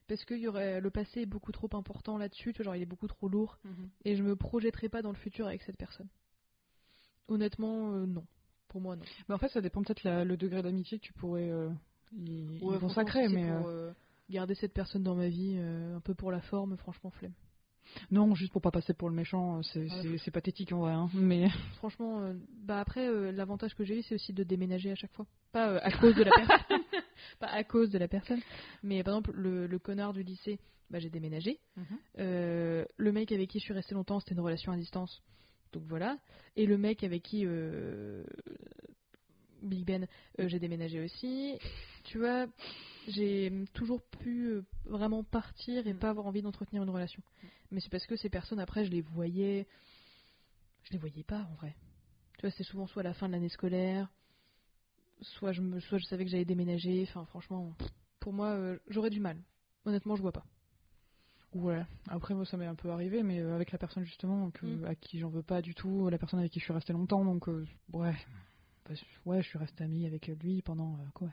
[0.09, 2.53] Parce que y aurait, le passé est beaucoup trop important là-dessus.
[2.59, 3.59] Genre, il est beaucoup trop lourd
[4.05, 6.09] et je me projetterai pas dans le futur avec cette personne.
[7.29, 8.27] Honnêtement, euh, non.
[8.69, 9.05] Pour moi, non.
[9.29, 11.71] Mais en fait, ça dépend peut-être la- le degré d'amitié que tu pourrais euh,
[12.17, 13.93] y, consacrer, mais pour, euh,
[14.29, 17.35] garder cette personne dans ma vie euh, un peu pour la forme, franchement flemme.
[18.11, 20.31] Non, juste pour pas passer pour le méchant, euh, c'est Ouais.
[20.33, 22.35] pathétique en vrai, hein, mais Franchement, euh,
[22.65, 25.69] bah après euh, l'avantage que j'ai eu c'est aussi de déménager à chaque fois, pas
[25.71, 26.81] euh, à cause de la personne,
[27.41, 28.41] pas à cause de la personne,
[28.83, 30.59] mais par exemple le, le connard du lycée,
[30.91, 31.59] bah j'ai déménagé.
[32.19, 35.23] Euh, le mec avec qui je suis restée longtemps, c'était une relation à distance,
[35.73, 36.19] donc voilà.
[36.57, 37.47] Et le mec avec qui
[39.63, 40.07] Big Ben,
[40.39, 41.59] euh, j'ai déménagé aussi.
[42.05, 42.47] Tu vois,
[43.09, 45.99] j'ai toujours pu euh, vraiment partir et Mm.
[45.99, 47.23] pas avoir envie d'entretenir une relation.
[47.71, 49.67] Mais c'est parce que ces personnes, après, je les voyais.
[50.85, 51.75] Je les voyais pas en vrai.
[52.39, 54.09] Tu vois, c'était souvent soit à la fin de l'année scolaire,
[55.21, 57.03] soit je, me, soit je savais que j'allais déménager.
[57.09, 57.75] Enfin, franchement,
[58.19, 59.37] pour moi, euh, j'aurais du mal.
[59.85, 60.45] Honnêtement, je vois pas.
[61.53, 64.85] Ouais, après moi ça m'est un peu arrivé, mais avec la personne justement que, Mm.
[64.85, 67.25] à qui j'en veux pas du tout, la personne avec qui je suis restée longtemps,
[67.25, 68.15] donc euh, ouais,
[69.27, 71.31] ouais, je suis restée amie avec lui pendant euh, quoi,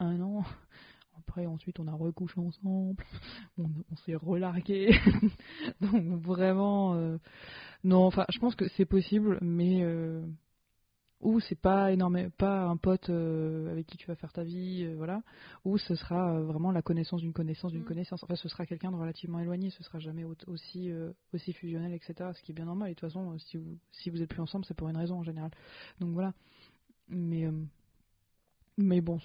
[0.00, 0.44] un an.
[1.18, 3.04] Après ensuite on a recouché ensemble,
[3.58, 4.96] on, on s'est relargué,
[5.80, 7.18] donc vraiment, euh,
[7.82, 10.22] non, enfin je pense que c'est possible, mais euh,
[11.20, 14.84] ou c'est pas énorme, pas un pote euh, avec qui tu vas faire ta vie,
[14.84, 15.22] euh, voilà,
[15.64, 17.86] ou ce sera euh, vraiment la connaissance d'une connaissance d'une Mm.
[17.86, 18.22] connaissance.
[18.22, 20.92] Enfin, ce sera quelqu'un de relativement éloigné, ce sera jamais au- aussi
[21.34, 22.30] aussi fusionnel, etc.
[22.34, 22.88] Ce qui est bien normal.
[22.90, 25.16] Et de toute façon, si vous si vous êtes plus ensemble, c'est pour une raison
[25.18, 25.50] en général.
[26.00, 26.32] Donc voilà.
[27.08, 27.48] Mais
[28.78, 29.18] mais bon,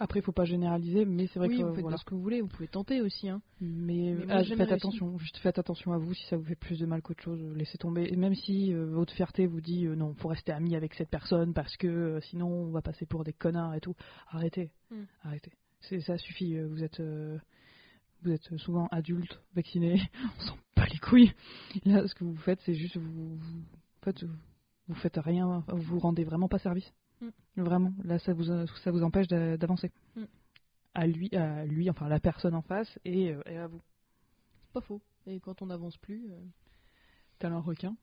[0.00, 1.04] après, il faut pas généraliser.
[1.04, 1.96] Mais c'est vrai oui, que vous faites voilà.
[1.96, 3.28] ce que vous voulez, vous pouvez tenter aussi.
[3.28, 3.40] Hein.
[3.60, 4.72] Mais, Mais moi, ah, faites réussi.
[4.72, 7.40] attention, juste faites attention à vous si ça vous fait plus de mal qu'autre chose,
[7.54, 8.08] laissez tomber.
[8.12, 11.08] Et même si euh, votre fierté vous dit euh, non, faut rester ami avec cette
[11.08, 13.94] personne parce que euh, sinon on va passer pour des connards et tout,
[14.28, 15.02] arrêtez, Mm.
[15.22, 15.52] arrêtez.
[16.00, 16.56] Ça suffit.
[16.56, 17.00] euh, Vous êtes
[18.22, 20.00] vous êtes souvent adulte, vacciné,
[20.38, 21.32] on s'en bat les couilles.
[21.84, 23.60] Là, ce que vous faites, c'est juste vous, vous,
[24.00, 24.32] en fait, vous,
[24.88, 26.92] vous faites rien, vous vous rendez vraiment pas service.
[27.20, 27.28] Mm.
[27.62, 29.90] Vraiment, là, ça vous ça vous empêche d'a- d'avancer.
[30.16, 30.24] Mm.
[30.94, 33.80] À lui, à lui, enfin à la personne en face et, euh, et à vous.
[34.66, 35.00] C'est pas faux.
[35.26, 36.38] Et quand on n'avance plus, euh,
[37.38, 37.94] T'as un requin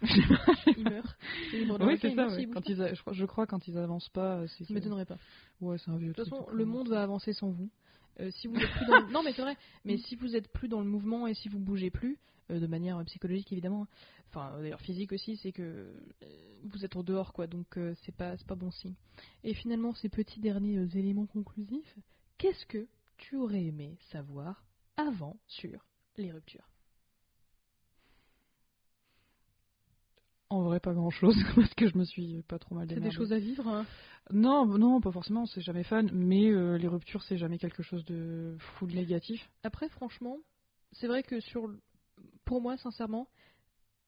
[0.78, 1.16] meurent
[1.78, 2.28] dans Oui, c'est ça.
[2.28, 2.46] ouais.
[2.46, 4.74] Quand ils a- je, crois, je crois quand ils avancent pas, euh, c'est Ça que-
[4.74, 5.18] m'étonnerait pas.
[5.60, 7.68] Ouais, c'est un vieux De toute façon, le monde va avancer sans vous.
[8.20, 9.12] Euh, si vous êtes plus dans le...
[9.12, 9.56] Non, mais c'est vrai.
[9.84, 12.18] Mais si vous êtes plus dans le mouvement et si vous bougez plus,
[12.50, 13.88] euh, de manière psychologique évidemment, hein,
[14.30, 17.46] enfin euh, d'ailleurs physique aussi, c'est que euh, vous êtes en dehors quoi.
[17.46, 18.94] Donc euh, c'est pas c'est pas bon signe.
[19.44, 21.96] Et finalement, ces petits derniers euh, éléments conclusifs,
[22.38, 24.64] qu'est-ce que tu aurais aimé savoir
[24.96, 25.84] avant sur
[26.16, 26.68] les ruptures?
[30.50, 33.10] En vrai, pas grand chose, parce que je me suis pas trop mal C'est démerdée.
[33.10, 33.66] des choses à vivre.
[33.68, 33.84] hein?
[34.32, 38.04] Non, non, pas forcément, c'est jamais fan, mais euh, les ruptures, c'est jamais quelque chose
[38.06, 39.48] de full négatif.
[39.62, 40.38] Après, franchement,
[40.92, 41.70] c'est vrai que sur,
[42.44, 43.28] pour moi, sincèrement,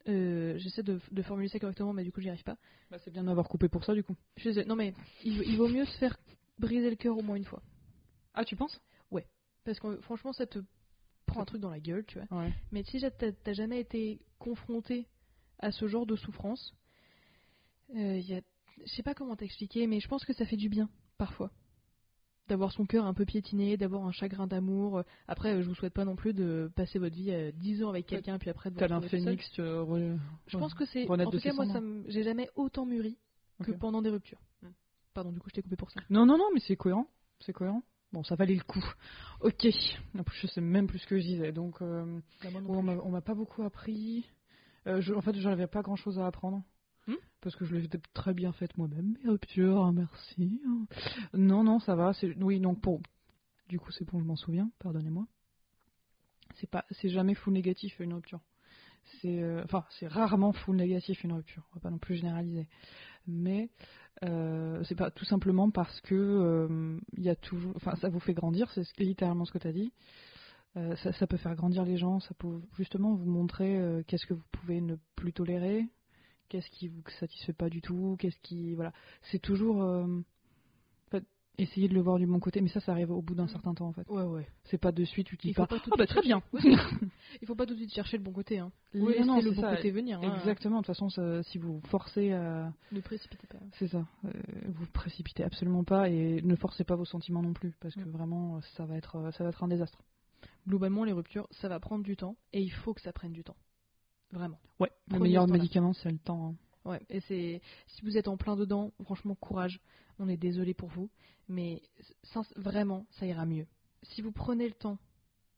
[0.09, 2.57] euh, j'essaie de, de formuler ça correctement, mais du coup, j'y arrive pas.
[2.91, 4.17] Bah, c'est bien d'avoir coupé pour ça, du coup.
[4.39, 6.17] Je non, mais il, il vaut mieux se faire
[6.59, 7.63] briser le cœur au moins une fois,
[8.35, 8.81] Ah, tu penses?
[9.63, 10.59] Parce que franchement, ça te
[11.27, 12.41] prend un truc dans la gueule, tu vois.
[12.45, 12.53] Ouais.
[12.73, 15.07] Mais si t'as jamais été confronté
[15.61, 16.75] à ce genre de souffrance,
[17.97, 18.41] euh, y a,
[18.85, 20.89] je sais pas comment t'expliquer, mais je pense que ça fait du bien
[21.19, 21.51] parfois.
[22.49, 25.05] D'avoir son cœur un peu piétiné, d'avoir un chagrin d'amour.
[25.29, 27.91] Après, euh, je vous souhaite pas non plus de passer votre vie euh, 10 ans
[27.91, 31.07] avec quelqu'un, puis après de vous un phénix, tu, euh, re- Je pense que c'est.
[31.27, 33.17] En tout cas, moi, ça j'ai jamais autant mûri
[33.63, 34.41] que pendant des ruptures.
[34.63, 34.71] Hmm.
[35.15, 36.01] Pardon, du coup, je t'ai coupé pour ça.
[36.11, 37.07] Non, non, non, mais c'est cohérent.
[37.41, 37.83] C'est cohérent.
[38.13, 38.85] Bon, ça valait le coup.
[39.43, 39.67] Ok.
[40.19, 41.81] En plus, je sais même plus ce que je disais, donc...
[41.83, 44.25] euh, Bah, on m'a pas beaucoup appris.
[44.87, 46.63] Euh, je- en fait, j'avais pas grand chose à apprendre.
[47.07, 50.61] Hmm parce que je l'ai très bien faite moi-même, mes ruptures, hein, merci.
[51.33, 52.13] Non, non, ça va.
[52.41, 53.01] Oui, donc pour.
[53.69, 55.27] Du coup, c'est bon, je m'en souviens, pardonnez-moi.
[56.57, 58.41] C'est pas, c'est jamais full négatif une rupture.
[59.21, 61.67] C'est, euh, enfin, c'est rarement full négatif une rupture.
[61.71, 62.69] On va pas non plus généraliser.
[63.27, 63.71] Mais
[64.25, 68.21] euh, c'est pas tout simplement parce que euh, il y a toujours, enfin, ça vous
[68.21, 68.71] fait grandir.
[68.73, 69.93] C'est littéralement ce que tu as dit.
[70.77, 74.27] Euh, ça, ça peut faire grandir les gens, ça peut justement vous montrer euh, qu'est-ce
[74.27, 75.85] que vous pouvez ne plus tolérer,
[76.49, 78.93] qu'est-ce qui vous satisfait pas du tout, qu'est-ce qui voilà.
[79.33, 81.25] C'est toujours euh, en fait,
[81.59, 83.75] essayer de le voir du bon côté, mais ça, ça arrive au bout d'un certain
[83.75, 84.09] temps en fait.
[84.09, 84.47] Ouais, ouais.
[84.67, 85.67] C'est pas de suite, tu te dis pas.
[85.69, 86.41] Ah bah très bien.
[87.43, 88.61] Il faut pas tout de suite chercher le bon côté.
[88.61, 88.71] Hein.
[88.95, 89.75] Oui, Laissez non, le bon ça.
[89.75, 90.21] côté venir.
[90.23, 90.37] hein.
[90.39, 90.77] Exactement.
[90.77, 93.59] De toute façon, ça- si vous forcez à, Ne précipitez pas.
[93.73, 97.97] c'est ça, vous précipitez absolument pas et ne forcez pas vos sentiments non plus, parce
[97.97, 99.99] que vraiment, ça va être, ça va être un désastre.
[100.67, 103.43] Globalement, les ruptures, ça va prendre du temps et il faut que ça prenne du
[103.45, 103.57] temps.
[104.31, 104.61] Vraiment.
[104.79, 104.91] Ouais.
[105.09, 106.51] Le meilleur médicament, c'est le temps.
[106.51, 106.55] hein.
[106.85, 109.81] Ouais, et c'est si vous êtes en plein dedans, franchement courage.
[110.19, 111.11] On est désolé pour vous,
[111.49, 111.83] mais
[112.57, 113.67] vraiment ça ira mieux.
[114.03, 114.99] Si vous prenez le temps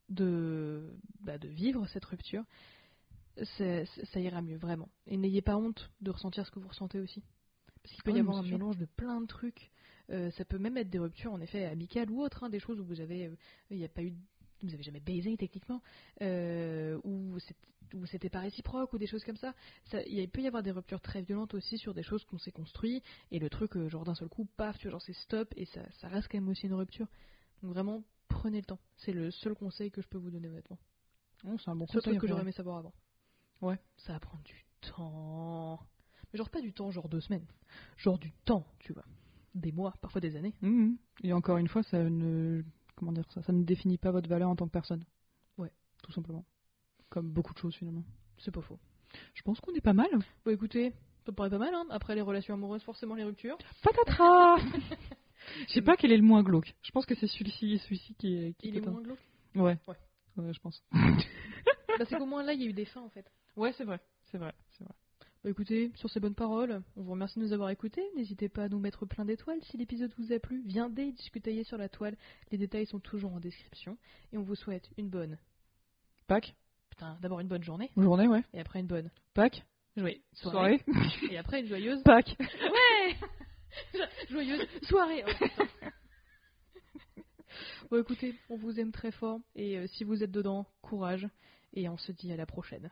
[0.09, 2.43] de bah, de vivre cette rupture,
[3.57, 4.89] ça ira mieux vraiment.
[5.07, 7.23] Et n'ayez pas honte de ressentir ce que vous ressentez aussi,
[7.81, 8.57] parce qu'il peut Ah y oui, avoir un sûr.
[8.57, 9.71] mélange de plein de trucs.
[10.09, 12.79] Euh, ça peut même être des ruptures en effet amicales ou autres, hein, des choses
[12.79, 13.35] où vous avez, euh,
[13.69, 14.13] il n'y a pas eu,
[14.63, 15.81] vous avez jamais baisé techniquement,
[16.21, 17.37] euh, ou
[18.07, 19.53] c'était pas réciproque ou des choses comme ça.
[19.85, 22.51] Ça- Il peut y avoir des ruptures très violentes aussi sur des choses qu'on s'est
[22.51, 25.53] construit et le truc, euh, genre d'un seul coup, paf, tu vois, genre c'est stop
[25.55, 27.07] et ça, ça reste quand même aussi une rupture.
[27.61, 28.79] Donc vraiment, prenez le temps.
[28.97, 30.79] C'est le seul conseil que je peux vous donner honnêtement.
[31.45, 32.01] Oh, c'est un bon conseil.
[32.01, 32.93] truc que j'aurais aimé savoir avant.
[33.61, 33.77] Ouais.
[33.97, 35.79] Ça va prendre du temps.
[36.31, 37.45] Mais genre pas du temps, genre deux semaines.
[37.97, 39.05] Genre du temps, tu vois.
[39.53, 40.53] Des mois, parfois des années.
[40.61, 40.97] Mhm.
[41.23, 42.63] Et encore une fois, ça ne,
[42.95, 45.03] comment dire ça, ça ne définit pas votre valeur en tant que personne.
[45.57, 45.71] Ouais.
[46.01, 46.45] Tout simplement.
[47.09, 48.03] Comme beaucoup de choses finalement.
[48.37, 48.79] C'est pas faux.
[49.33, 50.09] Je pense qu'on est pas mal.
[50.45, 50.91] Bon écoutez,
[51.25, 51.85] ça me paraît pas mal, hein.
[51.89, 53.57] Après les relations amoureuses, forcément les ruptures.
[53.83, 54.57] Patatras
[55.67, 56.73] Je sais pas quel est le moins glauque.
[56.81, 58.53] Je pense que c'est celui-ci, celui-ci qui est.
[58.57, 59.19] Qui Il est moins glauque?
[59.55, 59.77] Ouais.
[59.87, 59.95] Ouais.
[60.37, 60.83] Ouais, je pense.
[60.91, 63.29] bah c'est qu'au moins là, il y a eu des fins en fait.
[63.55, 63.99] Ouais, c'est vrai.
[64.31, 64.53] C'est vrai.
[65.43, 68.01] Bah écoutez, sur ces bonnes paroles, on vous remercie de nous avoir écoutés.
[68.15, 70.61] N'hésitez pas à nous mettre plein d'étoiles si l'épisode vous a plu.
[70.65, 72.15] Viendez discuter sur la toile.
[72.51, 73.97] Les détails sont toujours en description.
[74.31, 75.37] Et on vous souhaite une bonne.
[76.27, 76.55] Pâques.
[76.89, 77.91] Putain, d'abord une bonne journée.
[77.97, 78.41] Journée, ouais.
[78.53, 79.11] Et après une bonne.
[79.33, 79.65] Pâques.
[79.97, 80.21] Journée.
[80.31, 80.81] Soirée.
[81.29, 82.01] Et après une joyeuse.
[82.03, 82.37] Pâques.
[82.39, 83.17] Ouais
[84.29, 85.25] Joyeuse soirée.
[87.83, 89.41] Oh, bon écoutez, on vous aime très fort.
[89.55, 91.27] Et euh, si vous êtes dedans, courage.
[91.73, 92.89] Et on se dit à la prochaine.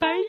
[0.00, 0.24] Bye